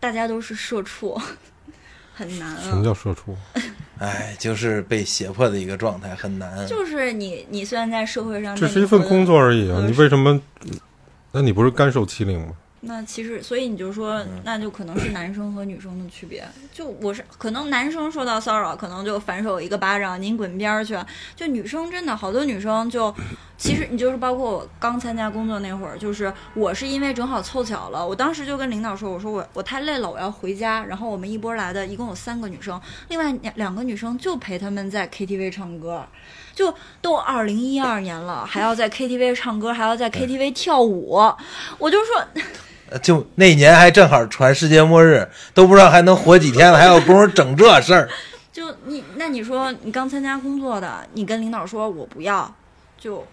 [0.00, 1.16] 大家都是社畜，
[2.12, 2.82] 很难什么啊。
[2.82, 3.36] 叫社畜？
[4.00, 6.66] 哎，就是被胁迫的一个状态，很难。
[6.66, 9.76] 就是你，你虽然在社会上，这是一份工作而已啊！
[9.78, 10.40] 呃你为什么？
[11.30, 12.54] 那你不是甘受欺凌吗？
[12.80, 16.46] 那其实，所以你就说，那就可能是男生和女生的区别。
[16.72, 20.96] 就我是可能男生受到骚扰，可能就反手一个巴掌，您滚边儿去。
[21.34, 23.12] 就女生真的好多女生就，
[23.56, 30.84] 其实你就是包括我刚参加工作那会儿，就是我是因为正好凑巧了，我当时就跟领导说，我说我我太累了，我要回家。
[30.84, 36.06] 然后我们一波来的一共有三个女生，另外两两个女生就陪他们在 KTV 唱歌。
[36.58, 41.14] 就都二零一二年了， 还要在 KTV 唱歌，还要在 KTV 跳舞，
[41.78, 42.20] 我就说
[42.90, 48.08] 呃就那年还正好传世界末日，都不知道还能活几天了，还有工夫整这事儿。
[48.52, 52.52] 就你，那你说你刚参加工作的，你跟领导说我不要，
[52.98, 53.24] 就，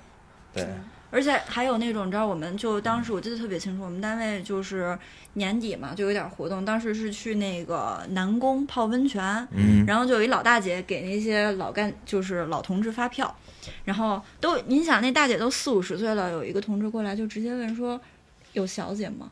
[0.53, 0.67] 对，
[1.15, 4.99] 而且还有那种，你知道，我们就当时我记得特别清楚，我们单位就是
[5.35, 13.33] 年底嘛，就有点活动，当时是去那个南宫泡温泉，嗯，然后就有一老大姐给那些老干，就是老同志发票，
[13.85, 17.97] 然后都，您想那大姐都四五十岁了，有一个同志过来就直接问说，
[18.51, 19.31] 有小姐吗？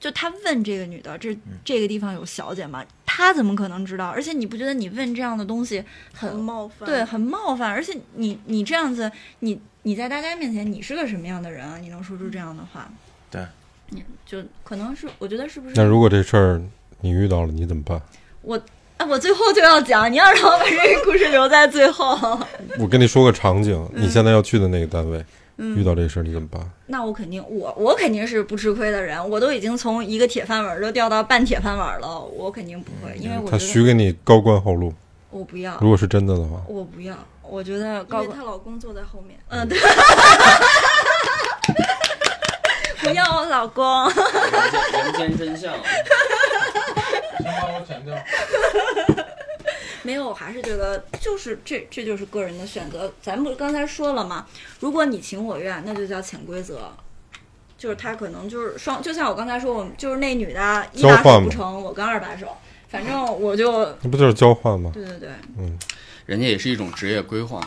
[0.00, 2.84] 就他问这个女的，这这个地方有小姐吗？
[3.06, 4.08] 他怎么可能知道？
[4.08, 6.84] 而且你不觉得你问这样的东西很很冒犯。
[6.84, 9.08] 对，很冒犯，而且你你这样子，
[9.40, 11.78] 你你在大家面前你是个什么样的人啊？
[11.78, 12.88] 你能说出这样的话？
[13.30, 13.44] 对，
[13.90, 15.74] 你就可能是我觉得是不是？
[15.76, 16.60] 那如果这事儿
[17.00, 18.00] 你遇到了，你怎么办？
[18.42, 18.60] 我
[18.98, 22.38] 啊，我最后就要讲，你要让我把这个故事留在最后，
[22.78, 25.24] 我跟你说个场景，你现在要去的那个单位，
[25.56, 26.60] 嗯遇到这事儿你怎么办？
[26.86, 34.92] 那我肯定我我肯定是不吃亏的人，我都已经从一个铁饭碗儿都掉到半铁饭碗儿了，我肯定不会，因为我他许给你高官厚禄，
[35.30, 37.16] 我不要如，果是真的的话，我不要，
[37.52, 39.38] 我觉得因为她老公坐在后面。
[39.48, 39.78] 嗯对。
[43.00, 45.74] 不要我老公，人间真相。
[47.38, 48.16] 先把我剪掉。
[50.02, 53.12] 没有，我还是觉得就是这这就是个人的选择。
[53.20, 54.46] 咱们不是刚才说了吗？
[54.80, 56.90] 如果你情我愿，那就叫潜规则。
[57.76, 62.46] 就是他可能就是双，就像我刚才说，我们就是那女的一把交换嘛手不成，我跟二把手，
[62.88, 64.92] 反正我就那不就是交换吗？
[64.94, 65.28] 对对对，
[65.58, 65.76] 嗯，
[66.26, 67.60] 人家也是一种职业规划。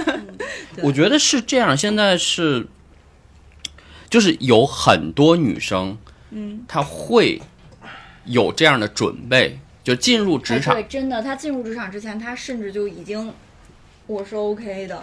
[0.82, 2.66] 我觉得是这样，现在是，
[4.08, 5.98] 就是有很多女生，
[6.30, 7.40] 嗯，她会
[8.24, 10.74] 有这样的准备，就进入职场。
[10.76, 13.32] 哎对，真的，她进入职场之前，她甚至就已经
[14.06, 15.02] 我是 OK 的，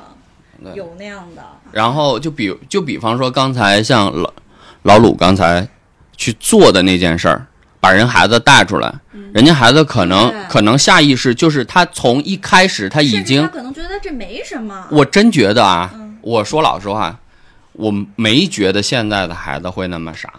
[0.74, 4.34] 有那样的，然后就比就比方说刚才像老
[4.84, 5.68] 老鲁刚才
[6.16, 7.46] 去做的那件事儿，
[7.86, 8.92] 把人孩子带出来，
[9.32, 16.18] 人家孩子可能可能下意识就是他从一开始他已经他可能觉得这没什么，我真觉得啊，嗯。
[16.24, 17.20] 我说老实话，
[17.74, 20.34] 我没觉得现在的孩子会那么傻。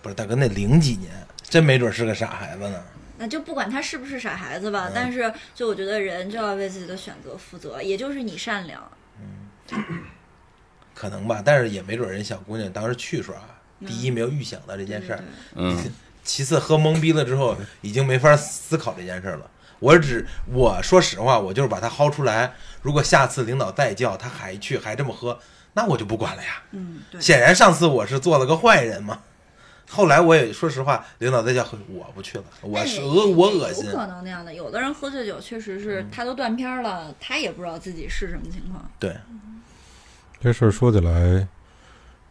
[0.00, 1.10] 不是大哥，那零几年
[1.42, 2.80] 真没准是个傻孩子呢。
[3.18, 8.80] 那就不管他是不是傻孩子吧，但是就我觉得人就要为自己的选择负责，也就是你善良，
[9.20, 10.04] 嗯。
[10.94, 15.24] 可能吧，但是也没准人小姑娘当时去说啊，第一没有预想到这件事儿，
[15.56, 15.76] 嗯，
[16.24, 19.50] 其次喝懵逼了之后已经没法思考这件事了。
[19.80, 22.54] 我只我说实话，我就是把它薅出来。
[22.80, 25.38] 如果下次领导再叫他还去还这么喝，
[25.74, 26.62] 那我就不管了呀。
[26.72, 29.20] 嗯，对，显然上次我是做了个坏人嘛。
[29.90, 33.84] 后来我也说实话，领导再叫我不去了，我是恶我恶心。
[33.84, 34.54] 有可能那样的。
[34.54, 38.90] 有的人喝醉酒确实是他都断片儿了，他也不知道自己是什么情况。
[38.98, 39.14] 对，
[40.40, 41.46] 这事儿说起来，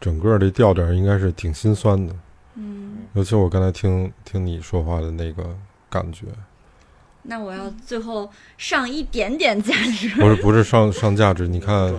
[0.02, 2.20] 整个这调调应该是挺心酸的，嗯，
[3.14, 5.55] 尤其我刚才听听你说话的那个
[5.89, 6.26] 感觉，
[7.22, 10.09] 那我要最后上一点点价值。
[10.09, 11.47] 不是不是上上价值。
[11.47, 11.93] 你看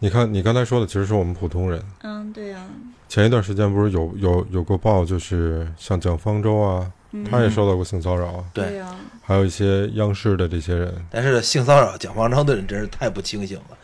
[0.00, 1.82] 你看你刚才说的，其实是我们普通人。
[2.02, 2.66] 嗯，对呀、
[3.08, 13.78] 前一段时间不是有有有过报，就是像蒋方舟啊，嗯，他也受到过性骚扰啊，对呀、还有一些央视的这些人，但是性骚扰蒋方舟的人真是太不清醒了，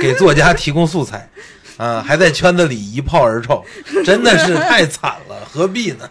[0.00, 1.26] 给作家提供素材，
[1.76, 3.64] 啊，还在圈子里一炮而臭，
[4.04, 6.08] 真的是 太惨了，何必呢？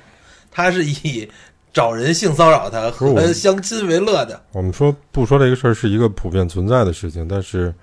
[0.49, 1.29] 他是以
[1.73, 7.73] 找人性骚扰他不是我和相亲为乐的，我们说不说这个事儿是一个普遍存在的事情，但是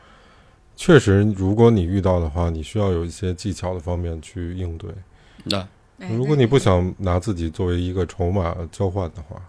[0.76, 4.90] 确实，如果你遇到的话，你需要有一些技巧的方面去应对。
[5.44, 5.58] 那
[6.00, 9.40] 哎如果你不，想拿自己作为一个筹码交换的话，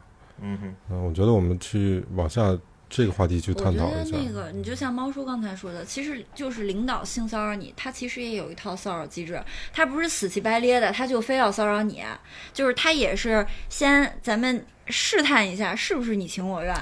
[0.42, 2.58] 嗯哼，嗯，我觉得我们去往下
[2.90, 4.18] 这个话题去探讨一下。
[4.18, 9.40] 那个，你就像猫叔刚才说的，其实就是领导性骚扰你，他其实也有一套骚扰机制，
[9.72, 12.04] 他不是死乞白咧的，他就非要骚扰你，
[12.52, 16.74] 就是他也是先咱们试探一下是不是你情我愿。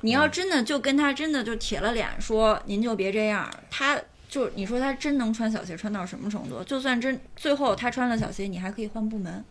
[0.00, 3.96] 你要真的就跟他真的就铁了脸说您就别这样，他
[4.28, 6.64] 就你说他真能穿小鞋穿到什么程度？
[6.64, 9.44] 就算真最后他穿了小鞋，你还可以换部门，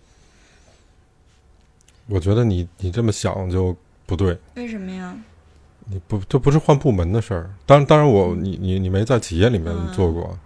[2.07, 3.73] 我觉得你你这么想就
[4.05, 5.15] 不对，为什么呀？
[5.89, 7.49] 你不这不是换部门的事儿。
[7.65, 10.37] 当然，当然我你你你没在企业里面嗯做过。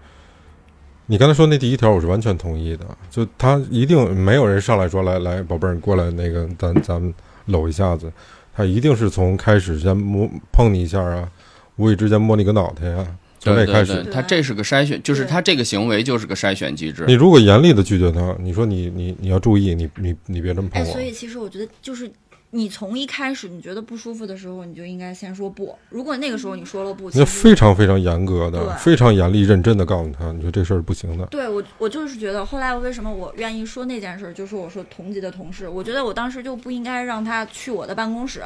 [1.07, 2.85] 你刚才说那第一条，我是完全同意的。
[3.11, 7.13] 就他一定没有人上来说来来，宝贝儿，你过来，那个咱咱们
[7.45, 8.11] 搂一下子。
[8.55, 11.29] 他一定是从开始先摸碰你一下啊，
[11.75, 13.05] 无意之间摸你个脑袋呀、
[13.39, 14.13] 从那开始对，。
[14.13, 17.13] 他这是个筛选，就是他这个行为就是个筛选机制你。
[17.13, 20.91] 如果严厉的拒绝他，你说你你你要注意，你你你别这么碰哎，我。
[20.91, 22.09] 所以其实我觉得，就是
[22.55, 25.77] 你从一开始你觉得不舒服的时候，你就应该先说不。
[25.89, 31.25] 如果那个时候你说了不，其那非常非常严格的，非常严厉认真的告诉他，你说这事儿是不行的。
[31.25, 38.41] 对我，我就是觉得，后来为什么我愿意说那件事儿，就是我说同级的同事，我觉得我当时就不应该让他去我的办公室，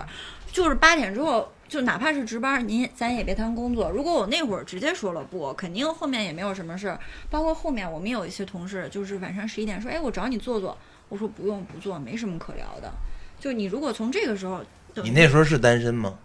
[0.52, 3.92] 就是八点之后，就哪怕是值班，您咱也别谈工作。
[3.92, 7.00] 如果我那会儿直接说了不，肯定后面也没有什么事儿。
[7.30, 10.76] 包括后面我们有一些同事，就是晚上十一点说，哎，我找你坐坐，
[11.10, 12.92] 我说不用不坐，没什么可聊的。
[13.40, 14.62] 就你如果从这个时候，
[15.04, 16.16] 你那时候是单身吗？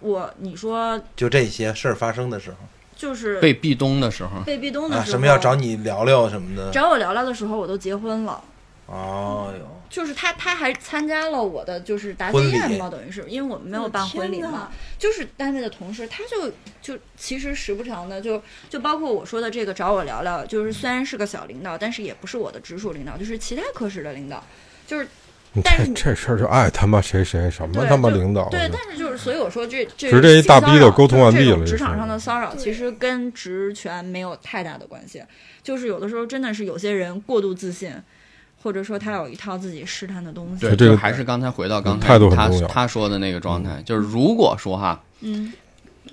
[0.00, 2.56] 我你说就这些事儿发生的时候。
[2.96, 6.70] 就是被壁咚的时候，被壁咚的啊，时候，什么要找你聊聊什么的？
[6.72, 8.42] 找我聊聊的时候，我都结婚了。
[8.86, 16.50] 哦哟，就是他，他还参加了我的就是答谢宴嘛，等于是因为我们没有办婚礼嘛，就是单位的同事，他就
[16.80, 18.40] 就其实时不常的就
[18.70, 24.42] 就包括我说的这个找我聊聊，就是虽然是个小领导，但是也不是我的直属领导，就是其他科室的领导，
[24.86, 25.06] 就是
[25.64, 35.22] 但是这你这事儿就爱他妈谁谁什么他妈领导对，但是就是所以我说这这直接一大逼斗沟通完毕这种了职场上的骚扰其实跟职权没有太大的关系，
[35.62, 37.92] 就是有的时候真的是有些人过度自信。
[38.62, 45.52] 或者说他有一套自己试探的东西，对，这个还是刚才回到刚才态度很他重要他说的那个状态，就是如果说哈，嗯，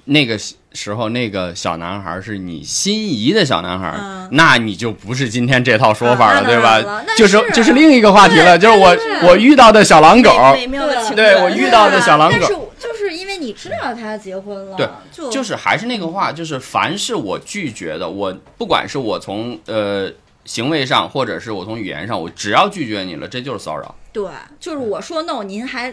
[0.04, 0.38] 那个
[0.74, 4.30] 时候那个小男孩是你心仪的小男孩，嗯。
[4.32, 7.04] 那你就不是今天这套说法了，啊对吧？
[7.18, 8.98] 就是就是另一个话题了，就是我
[9.28, 20.10] 我遇到的小狼狗，美妙的对情对我遇到的小狼狗但是就是因为你知道他结婚了，对就就是还是那个话，就是凡是我拒绝的，我不管是我从呃
[20.46, 23.94] 行为上，或者是我从语言上，我只要拒绝你了，这就是骚扰。
[24.12, 24.26] 对，
[24.60, 25.92] 就是我说 no，您还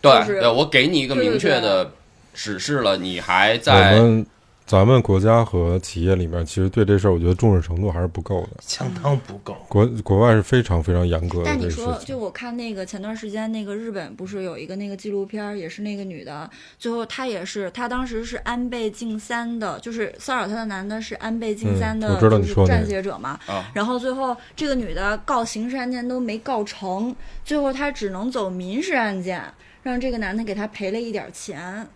[0.00, 1.92] 对、就是对，我给你一个明确的
[2.32, 4.26] 指示了，你还我在们
[4.64, 8.50] 咱们国家和企业里面，其实对这事儿，我觉得重视程度还是不够的。
[8.60, 9.54] 相当不够。
[9.68, 11.68] 国国外是非常非常严格的但你。
[11.68, 23.38] 说就我看那个前段时间那个日本不是有一个那个纪录片儿，也是那个女的，最后她也是，她当时是安倍晋三的，就是骚扰她的男的是安倍晋三的，嗯我知道就是你说那个撰写者嘛。
[23.46, 27.14] 啊然后最后这个女的告刑事案件都没告成，
[27.44, 29.42] 最后她只能走民事案件，
[29.82, 31.86] 让这个男的给她赔了一点儿钱。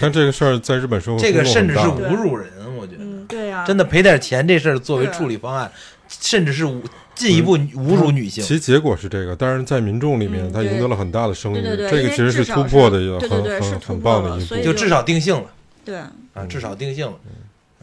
[0.00, 3.04] 但这个事儿在日本社会这个甚至是侮辱人，我觉得。
[3.04, 5.70] 嗯，对呀、真的赔点钱这事儿作为处理方案，
[6.08, 6.82] 甚至是侮
[7.14, 8.42] 进一步侮辱女性。
[8.42, 14.46] 其结果是这个，但是在民众里面，他赢得了很大的声誉，对对对这个其实是突破的一个很很很棒的一步。
[14.46, 14.64] 所以。
[14.64, 15.44] 就至少定性了。
[15.84, 17.14] 对，啊，至少定性了，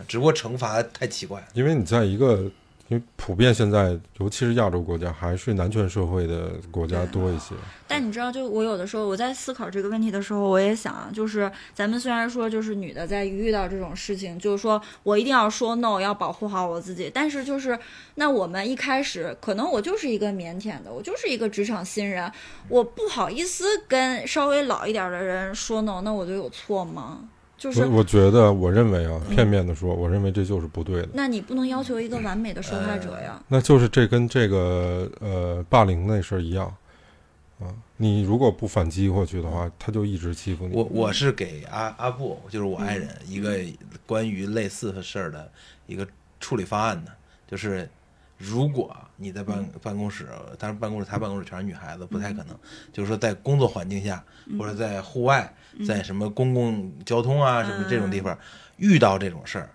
[0.07, 1.45] 只不过惩罚太奇怪了。
[1.53, 2.43] 因为你在一个，
[2.89, 7.53] 因为普遍现在，尤其是亚洲国家，还是男权社会的国家多一些。
[7.87, 17.77] 但你知道，就我有的时候我在思考这个问题的时候，我也想啊，就是咱们虽然说就是女的在遇到这种事情，就是说我一定要说 no，要保护好我自己，但是就是
[18.15, 22.31] 那我们一开始可能我就是一个腼腆的，我就是一个职场新人，
[22.67, 27.29] 我不好意思跟稍微老一点的人说 no，那我就有错吗？
[27.59, 31.09] 就是我我觉得，我认为啊，嗯片面的说，我认为这就是不对的。
[31.13, 33.43] 那你不能要求一个完美的受害者呀。
[33.49, 36.73] 那就是这跟这个呃霸凌那事儿一样
[37.59, 40.73] 啊，你如果不反击过去的话，他就一直欺负你。
[40.73, 43.59] 我我是给阿阿布，就是我爱人，一个
[44.05, 45.51] 关于类似的事儿的
[45.85, 46.07] 一个
[46.39, 47.11] 处理方案的，
[47.45, 47.89] 就是
[48.39, 52.57] 如果你在办办公室，当然办公室他办公室全是女孩子，不太可能，
[52.93, 54.23] 就是说在工作环境下，
[54.57, 55.53] 或者在户外，
[55.85, 58.39] 在什么公共交通啊什么这种地方
[58.77, 59.69] 遇到这种事儿，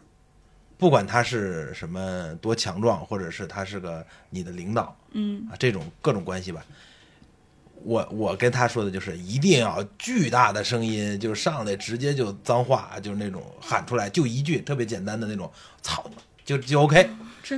[0.79, 5.47] 不管他是什么多强壮，或者是他是个你的领导，嗯。
[5.51, 6.65] 啊，这种各种关系吧，
[7.83, 15.53] 我我跟他说的就是一定要巨大的声音，就是上来直接就脏话，就是那种喊出来，就一句特别简单的那种
[15.83, 16.11] “操”，
[16.47, 17.11] 就就 OK。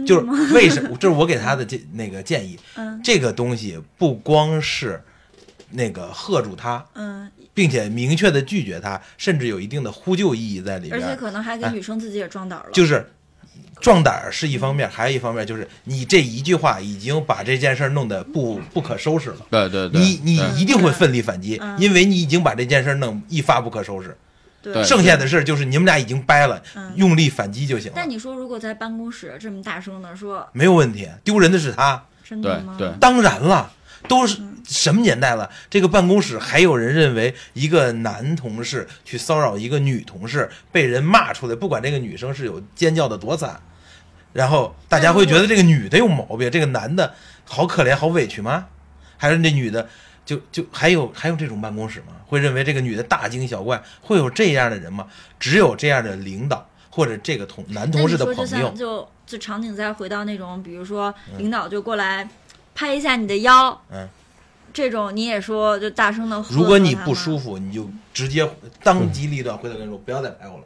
[0.04, 0.52] 就是？
[0.54, 0.96] 为什么？
[0.98, 2.58] 这是我给他的建那个建议。
[2.74, 5.00] 嗯 这个东西不光是
[5.70, 11.00] 那个喝住他，嗯，并且明确的拒绝他，甚至有一定的呼救意义在里边。
[11.00, 12.66] 而且可能还给女生自己也壮胆了。
[12.72, 13.06] 就是
[13.80, 19.46] 壮胆儿是一方面，还有一方面就是你这一句话已经把这件事儿弄得不不可收拾了。
[19.50, 24.16] 对对对，你你一定会奋力反击，嗯因为你已经把这件事儿弄一发不可收拾。
[24.72, 31.08] 对剩下的事儿就是你们俩已经掰了，嗯用力反击就行了但，你说，如果在办公室这么大声的说，没有问题。
[31.22, 32.76] 丢人的是他，真的吗？
[32.78, 33.72] 对当然了，
[34.08, 35.48] 都是什么年代了？
[35.70, 43.60] 这个办公室还有人认为一个男同事去骚扰一个女同事，被人骂出来，不管这个女生是有尖叫的多惨，
[44.32, 47.14] 然后大家会觉得这个女的有毛病，这个男的
[47.44, 48.66] 好可怜、好委屈吗？
[49.18, 49.88] 还是那女的
[50.26, 52.08] 就就还有还有这种办公室吗？
[52.26, 53.80] 会认为这个女的大惊小怪？
[54.02, 55.06] 会有这样的人吗？
[55.40, 62.28] 只有这样的领导或者这个同男同事的朋友，就就场景再回到那种，比如说领导就过来
[62.74, 64.08] 拍一下你的腰，嗯，
[64.74, 66.44] 这种你也说就大声的。
[66.50, 68.46] 如果你不舒服，你就直接
[68.82, 70.64] 当机立断回头跟你说不要再拍我了。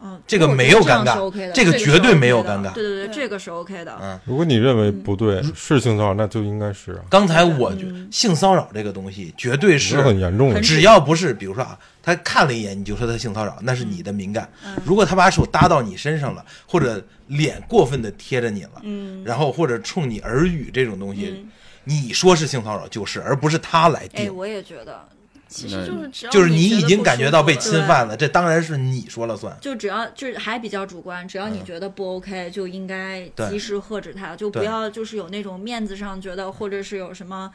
[0.00, 3.98] 嗯，这个没有尴尬是 OK，这个绝对没有尴尬对对对，这个是 OK 的。
[4.00, 10.60] 嗯，如果你认为不对，是性骚扰，那就应该是啊，刚才我觉嗯性骚扰这个东西绝对是很，严重的。
[10.60, 14.48] 只要不是比如说啊，他看了一眼你就说他性骚扰，那是你的敏感。
[14.84, 21.50] 如果他把手搭到你身上了，或者脸过分的贴着你了，嗯，然后或者冲你耳语这种东西，嗯
[21.84, 24.36] 你说是性骚扰就是，而不是他来哎，定。
[24.36, 25.08] 我也觉得，
[25.48, 29.56] 其实就是只要就是你已经感觉到被侵犯了，这当然是你说了算。
[29.60, 37.50] 就只要就是还比较主观，只要你觉得不 OK，就应该及时喝止他，就不要就是有那种面子上觉得，或者是有什么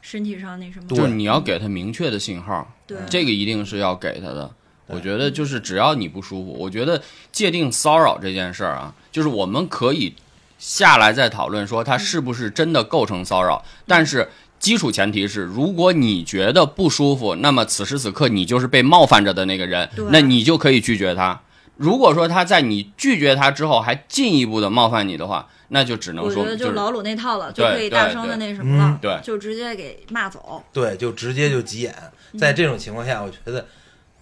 [0.00, 0.86] 身体上那什么。
[0.88, 4.50] 对就是你要给他明确的信号，对这个一定是要给他的。
[4.86, 10.14] 我觉得就是只要你不舒服，我觉得界定骚扰这件事儿啊，就是我们可以
[10.58, 14.28] 下来再讨论说它是不是真的构成骚扰，但是
[14.64, 21.38] 基础前提是，如果你觉得不舒服，那么此时此刻你就是被冒犯着的那个人，那你就可以拒绝他。
[21.76, 30.64] 如果说他在你拒绝他之后还进一步的冒犯你的话，那就只能我觉说就是得就老鲁那套了，就可以大声的那什么了，嗯对就直接给骂走。
[30.72, 31.94] 对，就直接就急眼。
[32.38, 33.66] 在这种情况下，我觉得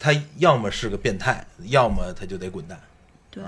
[0.01, 2.77] 他要么是个变态，要么他就得滚蛋。
[3.31, 3.45] 对，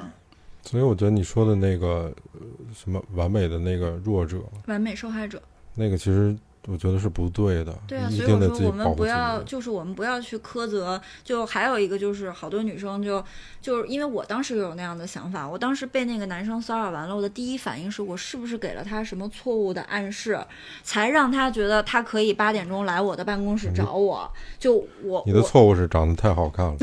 [0.62, 2.40] 所以我觉得你说的那个呃
[2.72, 4.36] 什么完美的那个弱者，
[4.66, 5.42] 完美受害者。
[5.74, 6.36] 那个其实
[6.66, 9.06] 我觉得是不对的，对啊，一所以我说我们不。
[9.06, 11.00] 要，就是我们不要去苛责。
[11.22, 13.22] 就还有一个就是，好多女生就
[13.60, 20.38] 就是因为我当时有那样的想法，我当时被那个男生骚扰完了，我的第一反应是我是不是给了他什么错误的暗示，
[20.82, 24.30] 才让他觉得他可以八点钟来我的办公室找我。
[24.58, 26.76] 就我你的错误是长得太好看了，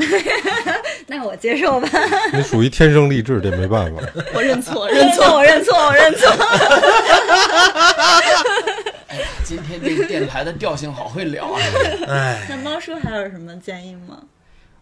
[1.08, 1.88] 那我接受吧，
[2.32, 4.00] 你属于天生丽质，这没办法。
[4.32, 6.30] 我认错，认错，我认错，我认错。
[9.52, 11.60] 今天这个电台的调性好会聊啊。
[12.08, 14.22] 哎，那猫叔还有什么建议吗？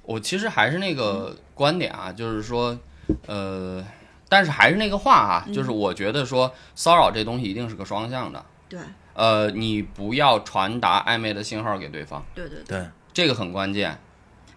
[0.02, 2.78] 我其实还是那个观点啊，就是说，
[3.26, 3.84] 呃，
[4.28, 8.78] 但是还是那个话啊，就是我觉得说骚扰这东西一定是个双向的，对
[9.14, 12.78] 呃，你不要传达暧昧的信号给对方，对对对。
[12.78, 13.98] 对，这个很关键。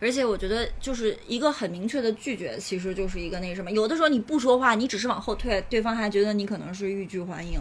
[0.04, 3.72] 而且我觉得，就是一个很明确的拒绝，其实就是一个那什么。
[3.72, 7.60] 有的时候你不说话，你只是往后退，对方还觉得你可能是欲拒还迎。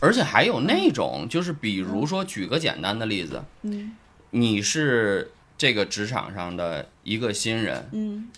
[0.00, 3.92] 而且还有那种，就是比如说举个简单的例子，嗯
[4.30, 8.28] 你是这个职场上的一个新人，嗯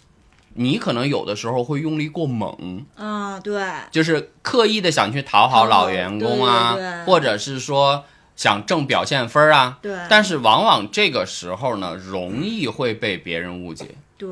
[0.59, 8.05] 你可能有的时候会用力过猛，啊，对，就是刻意的想去讨好老员工啊，或者是说
[8.37, 9.78] 想挣表现分儿啊。
[9.82, 13.87] 对但是往往这个时候呢，容易会被别人误解。
[14.16, 14.28] 对，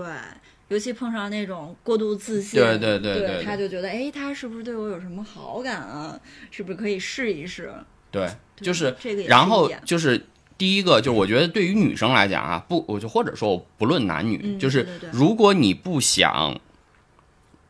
[0.68, 6.18] 尤其碰上那种过度自信，对对对对他就觉得，哎，他是不是对我有什么好感啊？
[6.50, 7.72] 是不是可以试一试？
[8.10, 10.26] 对，对就是这个也是然后就是
[10.56, 16.58] 第一个，就是我觉得对于女生来讲啊，不，我就或者说我不论男女，嗯就是如果你不想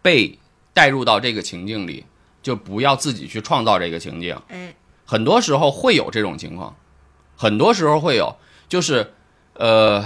[0.03, 0.39] 被
[0.73, 2.05] 带入到这个情境里，
[2.43, 4.39] 就不要自己去创造这个情境。
[4.49, 4.75] 哎，
[5.05, 6.77] 很多时候会有这种情况，
[7.37, 8.37] 很多时候会有，
[8.69, 9.13] 就是
[9.55, 10.05] 呃，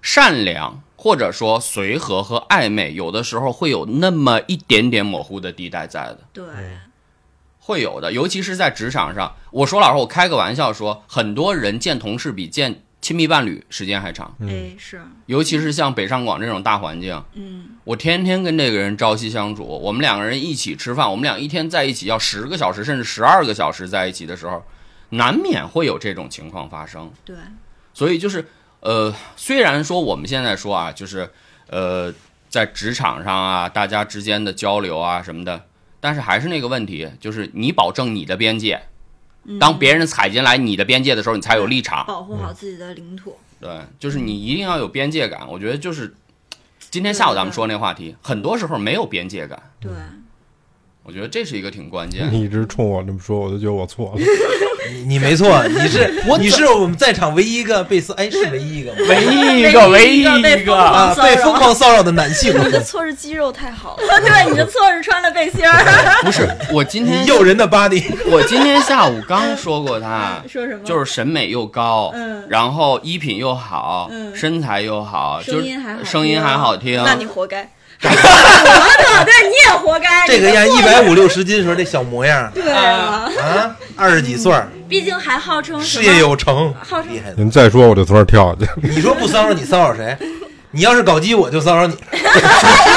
[0.00, 6.20] 善良或者说随和和暧昧，有的时候会有那么一点点模糊的地带在的。
[6.32, 6.44] 对，
[7.58, 9.34] 会有的，尤其是在职场上。
[9.50, 24.64] 我说老实话，我开个玩笑说，很多人见同事比见亲密伴侣时间还长，哎，是，尤其是像北上广这种大环境，嗯，我天天跟这个人朝夕相处，我们两个人一起吃饭，我们俩一天在一起要十个小时甚至十二个小时在一起的时候，
[25.10, 27.10] 难免会有这种情况发生。
[27.24, 27.34] 对，
[27.92, 28.46] 所以就是
[28.78, 31.28] 呃，虽然说我们现在说啊，就是
[31.66, 32.14] 呃，
[32.48, 35.64] 在职场上啊，大家之间的交流啊什么的，
[35.98, 38.80] 但是还是那个问题，就是你保证你的边界，
[39.60, 42.04] 当别人踩进来你的边界的时候，你才有立场。
[42.06, 43.36] 保护好自己的领土。
[43.60, 45.48] 对，就是你一定要有边界感。
[45.48, 46.14] 我觉得就是
[46.90, 49.90] 今天下午咱们说那话题，很多时候没有边界感，对，
[51.04, 52.28] 我觉得这是一个挺关键。
[52.32, 54.20] 你一直冲我这么说，我就觉得我错了。
[54.92, 58.98] 你你没错，你是 你是我们在场唯一一个被骚，哎，是唯一一个吗？
[59.08, 66.22] 唯一一个，唯一一个，啊，被疯狂骚扰的男性，你的错是肌肉太好了， 对，你的错是穿了背心儿。
[66.22, 70.80] 不是我今天诱人的 body， 我今天下午刚说过他，说什么？
[70.84, 77.02] 就是审美又高，嗯然后衣品又好，嗯身材又好，声音还好就是声音还好听。
[77.04, 77.68] 那你活该。
[78.02, 78.10] 对，
[79.48, 80.26] 你也活该。
[80.26, 86.18] 这个样一百五六十斤时候这小模样对啊，啊，二十几岁儿，毕竟还号称事业？
[86.18, 87.36] 有成，号称厉害的。
[87.36, 88.70] 您再说我就从这儿跳下去。
[88.86, 90.14] 你说不骚扰你骚扰谁？
[90.70, 91.96] 你要是搞基，我就骚扰你。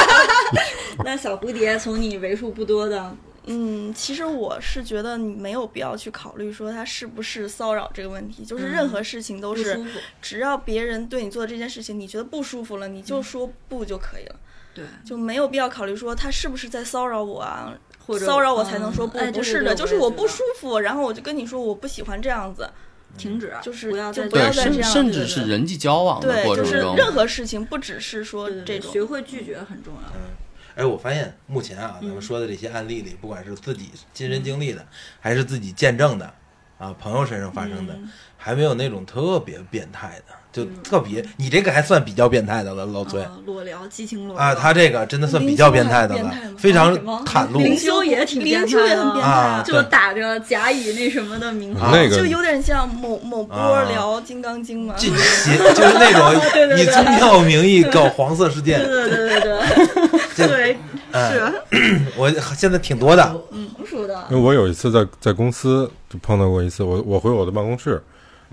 [1.02, 3.16] 那小蝴蝶从你为数不多的，
[3.46, 9.82] 嗯，其实我是觉得你没有必要去考虑说他是不是骚扰这个问题，就是任何事情都是。
[10.20, 14.36] 只要别人对你做的这件事情你觉得不舒服了，你就说不就可以了，
[14.74, 17.72] 对，就没有必要考虑说他是不是在骚扰我啊，
[18.06, 22.70] 或者骚扰我才能说不，嗯哎不是的，对对就是我不舒服，然后我就跟你说我不喜欢这样子，
[23.18, 30.82] 停止，就是不要再不要再甚这样甚至是人际交往的对，就是过程中，任何事情不只是说这种，学会拒绝很重要。
[30.82, 34.86] 哎，我发现目前啊，咱们说的这些案例里，不管是自己亲身经历的，
[35.20, 36.32] 还是自己见证的，
[36.78, 43.20] 啊，朋友身上发生的，嗯还没有那种特别变态的，就特别，你这个还算比较变态的了，老崔。
[43.22, 46.96] 啊裸聊，激情裸聊啊，他这个真的算比较变态的了非常
[47.26, 47.58] 袒露。
[47.60, 51.94] 灵修也挺变态灵修也很变态啊就打着甲乙那什么的名号。
[52.08, 54.94] 就有点像某某波啊聊《金刚经》嘛。
[54.96, 56.42] 进邪就是那种
[56.78, 59.58] 以宗教名义搞黄色事件，对对对对
[60.36, 60.76] 对对，
[61.12, 61.52] 哎是
[62.16, 63.22] 我现在挺多的。
[63.76, 68.02] 成熟的因为我有一次在在公司就碰到过一次，我我回我的办公室，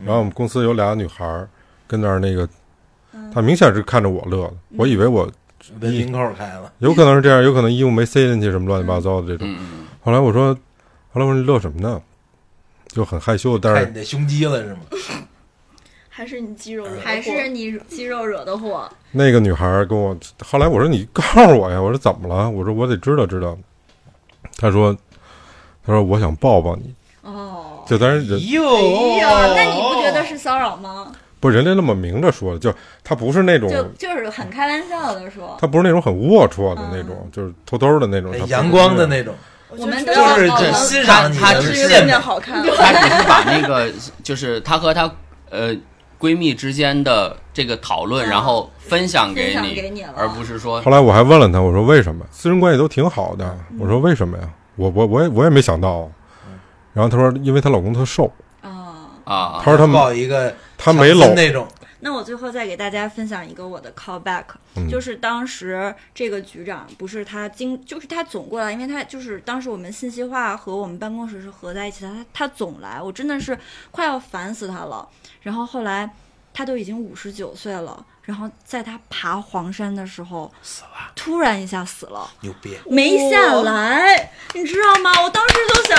[0.04, 1.48] 然后我们公司有俩女孩儿
[1.88, 2.48] 跟那儿那个，
[3.34, 5.30] 他明显是看着我乐的，我以为我
[5.80, 9.48] 文领口开了，有可能是这样，有可能衣服没塞进去什么乱七八糟的这种。
[10.02, 10.54] 后来我说，
[11.12, 12.02] 后来我说你乐什么呢？
[12.88, 14.82] 就很害羞，但是你的胸肌了是吗？
[16.16, 18.88] 还是你肌肉惹的祸还是你肌肉惹的祸。
[19.12, 20.16] 那个女孩儿跟我，
[20.46, 22.48] 后来我说你告诉我呀，我说怎么了？
[22.48, 23.58] 我说我得知道知道。
[24.58, 24.96] 她说，
[25.84, 28.82] 她说我想抱抱你，哦，就咱人哟，哎
[29.22, 31.12] 呦，那你不觉得是骚扰吗？
[31.44, 32.74] 不是人家那么明着说的，就
[33.04, 39.36] 她不是那种，就就是很开玩笑的说，她不是那种很龌龊的那种，就是偷偷的那种，她不是阳光的那种，
[39.68, 42.64] 我们都就是欣赏你只是健美有点好看。
[42.64, 43.92] 他只是把那个
[44.24, 45.12] 就是她和她
[45.50, 45.76] 呃
[46.18, 52.26] 闺蜜之间的这个讨论，嗯然后分享给你，给你了而不是说后来我还问了她，我说为什么？
[52.32, 54.48] 私人关系都挺好的，我说为什么呀？
[54.78, 56.08] 我我我也我也没想到啊。
[56.94, 58.32] 然后她说，因为她老公特瘦，
[58.62, 58.70] 啊。
[59.26, 60.54] 啊她说他们抱一个
[60.84, 61.66] 她没搂，那种，
[62.02, 64.44] 那我最后再给大家分享一个我的 callback，、
[64.76, 73.58] 嗯就是当时这个局长不是他经，就是他总过来，因为他就是当时我们信息化和我们办公室是合在一起的，他他总来，我真的是
[73.92, 75.08] 快要烦死他了。
[75.44, 76.10] 然后后来
[76.54, 82.78] 他都已经五十九岁了，然后在他爬黄山的时候死了，突然一下死了，牛逼！
[82.90, 85.12] 没下来，你知道吗？
[85.22, 85.98] 我当时就想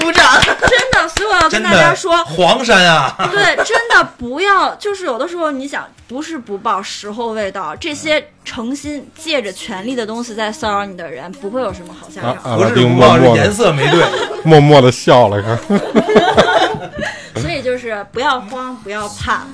[0.00, 7.76] 鼓掌， 真的，所以我要跟大家说，黄山啊，对，真的不要，就是有的时候你想，不是不报，时候未到。
[7.76, 12.56] 这些诚心借着权力的东西在骚扰你的人，不会有什么好下阿场。
[12.56, 14.02] 不是不报，是颜色没对。
[14.44, 15.58] 默默的笑了，看。
[17.42, 19.46] 所以就是不要慌，不要怕，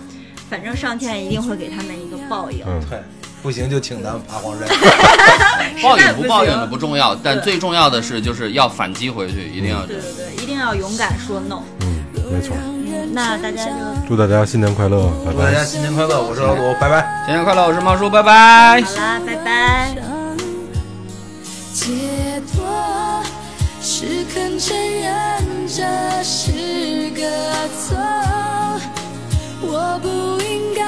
[0.49, 2.65] 反正上天一定会给他们一个报应。
[2.67, 2.99] 嗯对，
[3.43, 4.69] 不行就请咱们爬黄山。
[5.83, 11.63] 抱怨实在不行不抱怨的不重要，但最重要的是就是要反击回去，一定要对对对，一定要勇敢说 no。
[11.81, 12.57] 嗯，没错。
[13.13, 13.71] 那大家就
[14.09, 15.51] 祝大家新年快乐，拜拜祝大。
[15.53, 16.21] 家新年快乐！
[16.21, 17.23] 我是老罗，拜拜。
[17.27, 18.81] 新年快乐，我是猫叔，拜拜。
[18.83, 19.95] 好啦，拜拜。
[21.73, 23.23] 解脱
[23.81, 25.13] 是肯承认
[25.69, 25.85] 这
[26.25, 26.51] 是
[27.11, 27.23] 个
[27.79, 27.97] 错，
[29.67, 30.09] 我不
[30.45, 30.83] 应该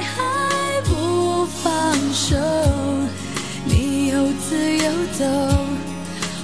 [0.00, 2.36] 还不放手。
[3.64, 4.16] 你有
[4.48, 5.24] 自由走，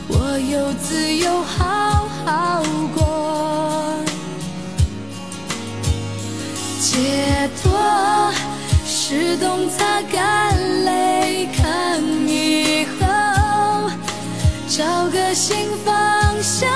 [0.09, 2.63] 我有自由好好
[2.95, 2.99] 过。
[6.81, 8.33] 解脱
[8.87, 13.91] 是懂擦干泪，看以后
[14.69, 15.95] 找个新方
[16.43, 16.69] 向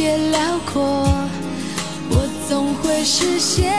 [0.00, 0.82] 界辽阔，
[2.08, 3.70] 我总会实现。